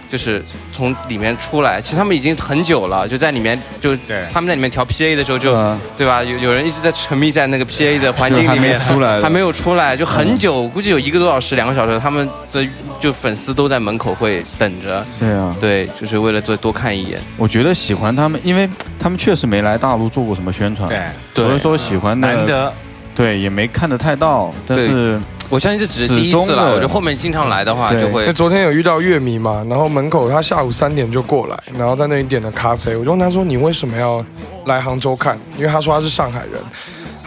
[0.09, 3.95] 就是从里面出来，其实他们已经很久了，就在里面，就
[4.33, 5.53] 他们在里面调 PA 的时候，就
[5.95, 6.23] 对吧？
[6.23, 12.67] 有有人一直在沉迷在那个 PA 的环境里面，出来还没有出来，就很久，估计有一个多小时、两个小时，他们的
[12.99, 15.05] 就粉丝都在门口会等着。
[15.19, 17.19] 对啊，对，就是为了多多看一眼。
[17.37, 20.89] 我觉得喜欢他们，因为他们确实没来大陆做过什么宣传，
[21.33, 22.73] 对，所以说喜欢的，难得，
[23.15, 25.19] 对，也没看得太到，但是。
[25.49, 28.31] 我相信这只是第一次来，我觉得后面经常来的话就会。
[28.33, 34.23] 昨天有遇到乐迷嘛，然后门口他下午三点就过来，然后在那里点了咖啡，我就问他说：“你为什么要
[34.65, 36.61] 来杭州看？”因为他说他是上海人，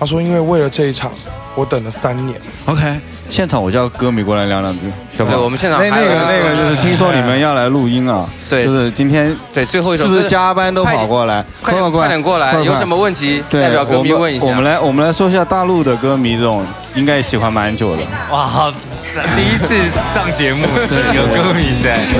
[0.03, 1.13] 他说因为为了这一场，
[1.55, 2.37] 我等了三年。
[2.67, 3.01] OK。
[3.31, 4.81] 现场我叫歌迷过来聊两句，
[5.17, 11.43] 对，我们现场那那个那个就是听说你们要来录音啊，对，就是今天对最后一首是不是加班都跑过来？
[11.63, 14.47] 快点快点过来，有什么问题代表歌迷问一下。
[14.47, 18.03] 我们来我们来说一下大陆的歌迷这种应该也喜欢蛮久的。
[18.33, 18.75] 哇，
[19.37, 19.69] 第一次
[20.13, 20.67] 上节目，
[21.15, 21.97] 有歌迷在。
[22.13, 22.19] 对，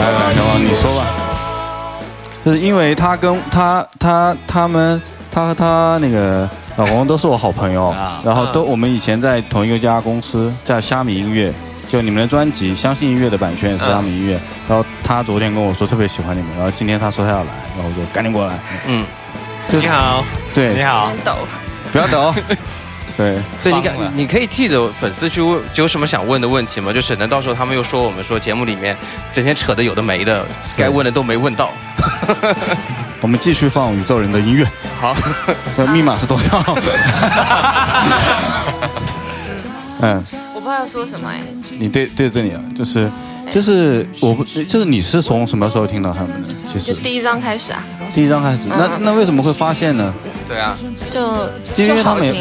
[0.00, 1.06] 来来，小王你说吧。
[2.44, 5.00] 就是因为他跟他他他们
[5.30, 11.52] 他和他那个老公都是我好朋友，然后都我们以前在同一个家公司，叫虾米音乐。
[11.88, 18.58] 就你们的专辑《相信音乐》的版权也是虾米音乐，然后他昨天跟我说特别喜欢你们，然后今天他说他要来，然后我就赶紧过来。
[18.86, 19.06] 嗯，
[19.70, 20.22] 你好，
[20.52, 21.32] 对，你好，抖，
[21.90, 22.34] 不要抖，
[23.18, 26.92] 对，对，你敢，你可以替着粉丝去问，有什么想问的问题吗？
[26.92, 28.96] 就省得到时候他们又说我们说节目里面
[29.32, 30.46] 整天扯的有的没的，
[30.76, 31.72] 该问的都没问到。
[33.20, 34.64] 我们继续放宇宙人的音乐。
[35.00, 35.16] 好，
[35.76, 36.62] 这密码是多少？
[40.00, 40.22] 嗯。
[40.54, 41.40] 我不知道要说什么哎，
[41.78, 43.10] 你对对着你啊，就是
[43.52, 46.48] 就是我不就是你是从什么时候听到他们的？
[46.66, 47.82] 其实就第一张开始啊，
[48.14, 50.12] 第一张开始，那那为什么会发现呢？
[50.46, 50.76] 对啊，
[51.10, 51.20] 就
[51.76, 52.34] 就好听，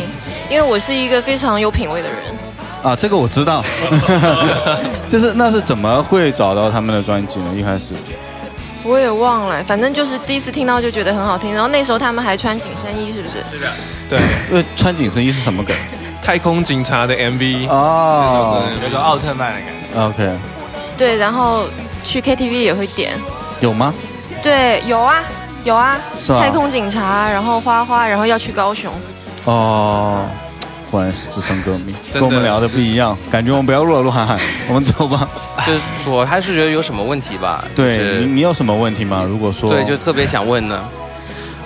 [0.50, 2.18] 因为我是一个非常有品味的人
[2.84, 3.64] 啊，这个我知道，
[5.08, 7.54] 就是那是怎么会找到他们的专辑呢？
[7.56, 7.94] 一开始
[8.84, 13.44] 我也忘了，反正就是第一次听到就觉得很好听，然后那时候他们还穿紧身衣，是不是？
[13.52, 13.72] 是的，
[14.10, 15.76] 对，因为穿紧身衣是什么梗？
[16.24, 20.02] 太空警察的 MV 哦，有种奥特曼的感觉。
[20.02, 20.38] OK。
[20.98, 21.66] 对，然后
[22.04, 23.14] 去 KTV 也会点。
[23.60, 23.94] 有吗？
[24.42, 25.24] 对，有啊，
[25.64, 26.00] 有啊。
[26.20, 26.40] 是啊。
[26.40, 28.92] 太空警察，然后花花，然后要去高雄。
[29.46, 30.26] 哦，
[30.92, 33.18] 果然是资深歌迷，跟我们聊的不一样。
[33.32, 34.40] 感觉我们不要录了，鹿晗晗，
[34.70, 35.30] 我们走吧。
[35.66, 37.64] 就我还是觉得有什么问题吧。
[37.76, 39.24] 对，你你有什么问题吗？
[39.28, 40.80] 如果说对，就特别想问呢。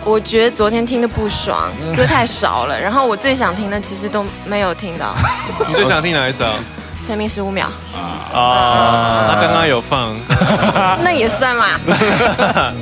[0.04, 2.80] 我觉得昨天听的不爽，歌太少了。
[2.80, 5.14] 然后我最想听的其实都没有听到。
[5.70, 6.46] 你最想听哪一首？
[7.04, 7.68] 前面十五秒。
[8.34, 10.16] 啊，那刚刚有放。
[11.04, 11.68] 那也算嘛。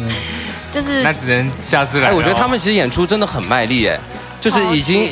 [0.72, 1.02] 就是。
[1.04, 2.10] 那只能下次来。
[2.10, 4.00] 哎，我觉得他们其实演出真的很卖力，哎，
[4.40, 5.12] 就是已经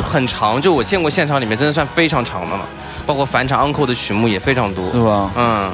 [0.00, 2.64] 很长，就我见过现场里面真的算非常长的了，
[3.06, 5.30] 包括返场 uncle 的曲目也非常多，是吧？
[5.36, 5.70] 嗯。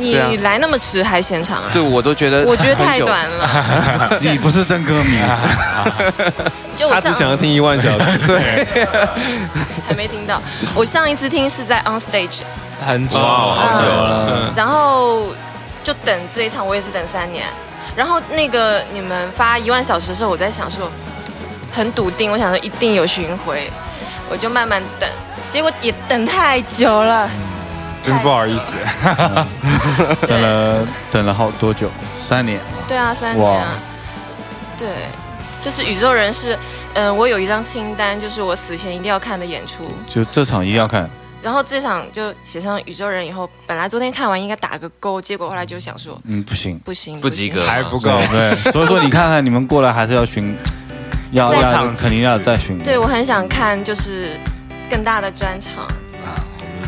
[0.00, 1.70] 你来那么迟还现场啊？
[1.72, 2.44] 对，我都觉得。
[2.44, 4.18] 我觉得太短了。
[4.20, 5.18] 你不是真歌迷。
[6.76, 8.18] 就他只想要听一万小时。
[8.26, 8.64] 对。
[9.86, 10.40] 还没听到。
[10.74, 12.40] 我上一次听是在 On Stage。
[12.88, 14.50] 很久，好久了。
[14.56, 15.34] 然后
[15.84, 17.44] 就等这一场，我也是等三年。
[17.94, 20.90] 然后那个你们发一万小时的时候，我在想说，
[21.70, 23.70] 很笃定，我想说一定有巡回，
[24.30, 25.06] 我就慢慢等。
[25.50, 27.28] 结果也等太久了。
[28.02, 28.74] 真是不好意思，
[30.26, 32.58] 等了等了好多久，三年。
[32.88, 33.60] 对啊，三年。
[33.60, 33.74] 啊。
[34.78, 34.88] 对，
[35.60, 36.58] 就是宇宙人是，
[36.94, 39.84] 嗯，我有一张清单，就是我死前一定要看的演出。
[40.08, 41.08] 就这场一定要看。
[41.42, 48.10] 然后这场就写上宇宙人以后，本来昨天看完应该打个勾，结果后来就想说，嗯，不行，不行，不及格，还不够。
[48.30, 50.56] 对， 所以说你看看你们过来还是要巡，
[51.32, 52.78] 要要肯定要再巡。
[52.82, 54.38] 对我很想看，就是
[54.88, 55.86] 更大的专场。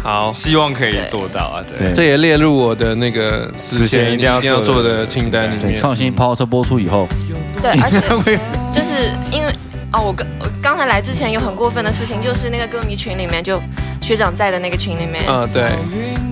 [0.03, 1.65] 好，希望可以做到啊！
[1.77, 5.81] 对，这也列入我的那个之前一定要做的清单里面。
[5.81, 7.07] 放心，跑车播出以后，
[7.63, 8.01] 对，而且
[8.73, 9.53] 就是因为
[9.93, 13.63] 哦，我刚我刚才来之前有很过分的事情，就是那个歌迷群里面，就
[14.01, 15.71] 学长在的那个群里面，啊，对，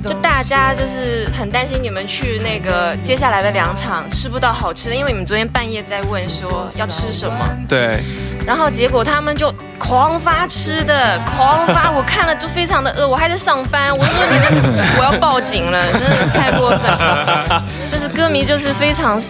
[0.02, 8.00] 就大家就是很担心你们去那个接下来的两场吃不到好吃的，因为你们昨天半夜在问说要吃什么，对。
[8.46, 17.62] 然后结果他们就狂发吃的，狂发，我看了就非常的饿，我还在上班，我说你们我要报警了，真的太过分了。
[17.90, 19.20] 就是歌迷就是非常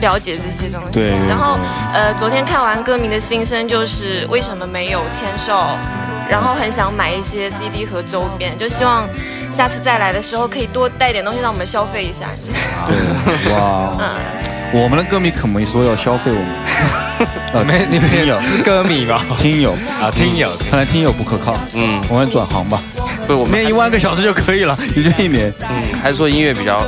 [0.00, 1.10] 了解这些东西，对。
[1.28, 1.58] 然后
[1.92, 5.66] 呃，昨天看完歌迷的心声，就是为什么没有签售，
[6.30, 9.08] 然后很想买一些 CD 和周边，就希望
[9.50, 12.28] 下次再来的时候可以多带点东西让我们消费一下。
[12.86, 12.96] 对，
[13.52, 13.96] 哇，
[14.72, 16.54] 我们的歌迷可没说要消费我们。
[17.52, 19.20] 啊， 没，你们有是歌迷吧？
[19.38, 21.56] 听友啊，听友，看来听友不可靠。
[21.74, 22.80] 嗯，我们转行吧。
[23.26, 25.52] 不，我们一万个小时就可以了，也就一年。
[25.62, 26.84] 嗯，还是说音乐比较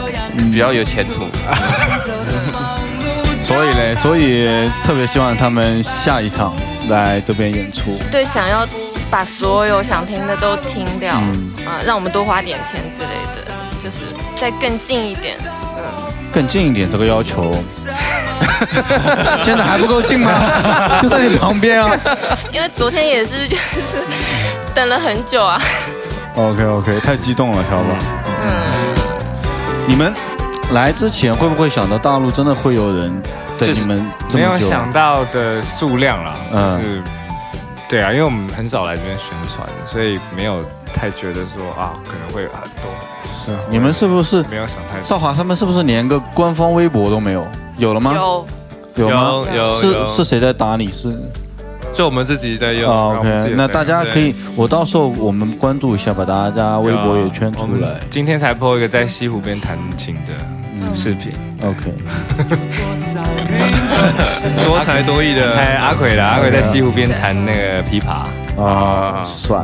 [0.52, 1.24] 比较有前途。
[3.51, 6.55] 所以嘞，所以特别希望他们下一场
[6.88, 7.98] 来这边演出。
[8.09, 8.64] 对，想要
[9.11, 11.16] 把所有想听的都听掉，
[11.66, 14.05] 啊，让我们多花点钱之类的，就是
[14.36, 15.34] 再更近一点。
[15.76, 15.84] 嗯
[16.32, 17.53] 更近一点，这个要求，
[19.42, 20.30] 现在还不够近吗？
[21.03, 21.90] 就在你旁边啊。
[22.53, 23.96] 因为昨天也是，就是
[24.72, 25.61] 等了很久啊。
[26.36, 27.84] OK OK，太激动了，小宝。
[28.44, 28.51] 嗯。
[29.88, 30.14] 你们
[30.72, 33.22] 来之前会不会想到大陆真的会有人
[33.58, 34.50] 等你们这么久？
[34.50, 37.02] 没有想到的数量啦，就是
[37.88, 40.62] 对啊，因为我们很少来这边宣传，所以没有
[40.94, 42.88] 太觉得说啊，可能会有很多。
[43.34, 45.02] 是，你们是不是没有想太？
[45.02, 47.44] 少华他们是不是连个官方微博都没有？
[47.76, 48.12] 有了吗？
[48.14, 48.46] 有，
[48.94, 49.44] 有吗？
[49.52, 49.80] 有。
[49.80, 50.86] 是是谁在打你？
[50.86, 51.12] 是
[51.92, 52.88] 就我们自己在用。
[52.88, 57.98] OK，那大家可以，我到时候我们关注一下，把大家微博也圈出来。
[58.08, 60.32] 今天才播一个在西湖边弹琴的
[60.94, 61.32] 视频。
[61.62, 61.92] OK，
[64.64, 68.24] 多才多艺的，拍阿奎的，阿奎在西湖边弹那个琵琶。
[68.60, 69.58] 啊，帅。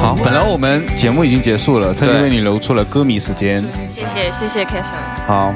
[0.00, 3.62] 好，本来我们节目已经结束了，特地为你留出了歌迷时间。
[3.88, 5.54] 谢谢谢谢 k a s o n 好，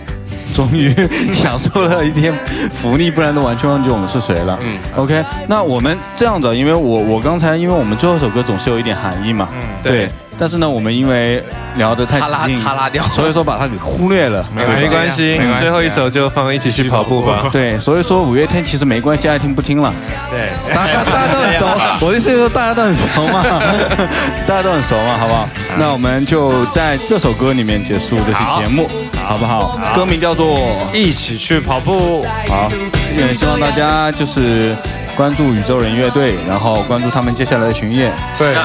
[0.54, 0.94] 终于
[1.34, 2.32] 享受了一天
[2.70, 4.58] 福利，不然都完全忘记我们是谁了。
[4.62, 10.08] 嗯，OK，那我们这样子，因为我我刚才因为我们最后一首歌总是有一点含义嘛，嗯，对。
[10.38, 11.42] 但是呢，我们因为
[11.76, 14.44] 聊得太激进，他拉掉，所以说把它给忽略了。
[14.54, 17.44] 没关系，最后一首就放一起去跑步吧。
[17.52, 19.92] 对，所以说五月天其实没关系，爱听不听了。
[20.30, 22.06] 对，大家大家都很熟。
[22.06, 23.42] 我的意思是说大家都很熟嘛，
[24.46, 25.48] 大家都很熟嘛，好不好？
[25.78, 28.88] 那我们就在这首歌里面结束这期节目，
[29.24, 29.78] 好不好？
[29.94, 30.58] 歌名叫做
[30.94, 32.24] 《一起去跑步》。
[32.50, 32.70] 好，
[33.16, 34.74] 也希望大家就是
[35.14, 38.12] 关注宇宙人乐队，然后关注他们接下来的巡演。
[38.36, 38.56] 对。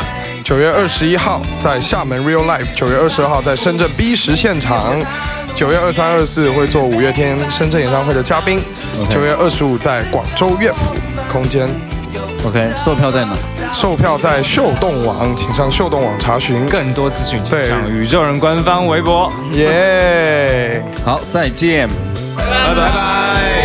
[0.47, 4.95] 九月二十一号在厦门 Real Life，九月二十二号在深圳 B 十现场，
[5.53, 8.61] 九月二三二四会做五月天深圳演唱会的嘉宾，
[9.09, 10.95] 九月二十五在广州乐府
[11.29, 11.67] 空间。
[12.45, 13.35] OK，售票在哪？
[13.73, 17.41] 售票在秀动网，请上秀动网查询更多资讯。
[17.49, 19.29] 对，宇宙人官方微博。
[19.51, 21.89] 耶，好，再见，
[22.37, 23.56] 拜拜拜拜。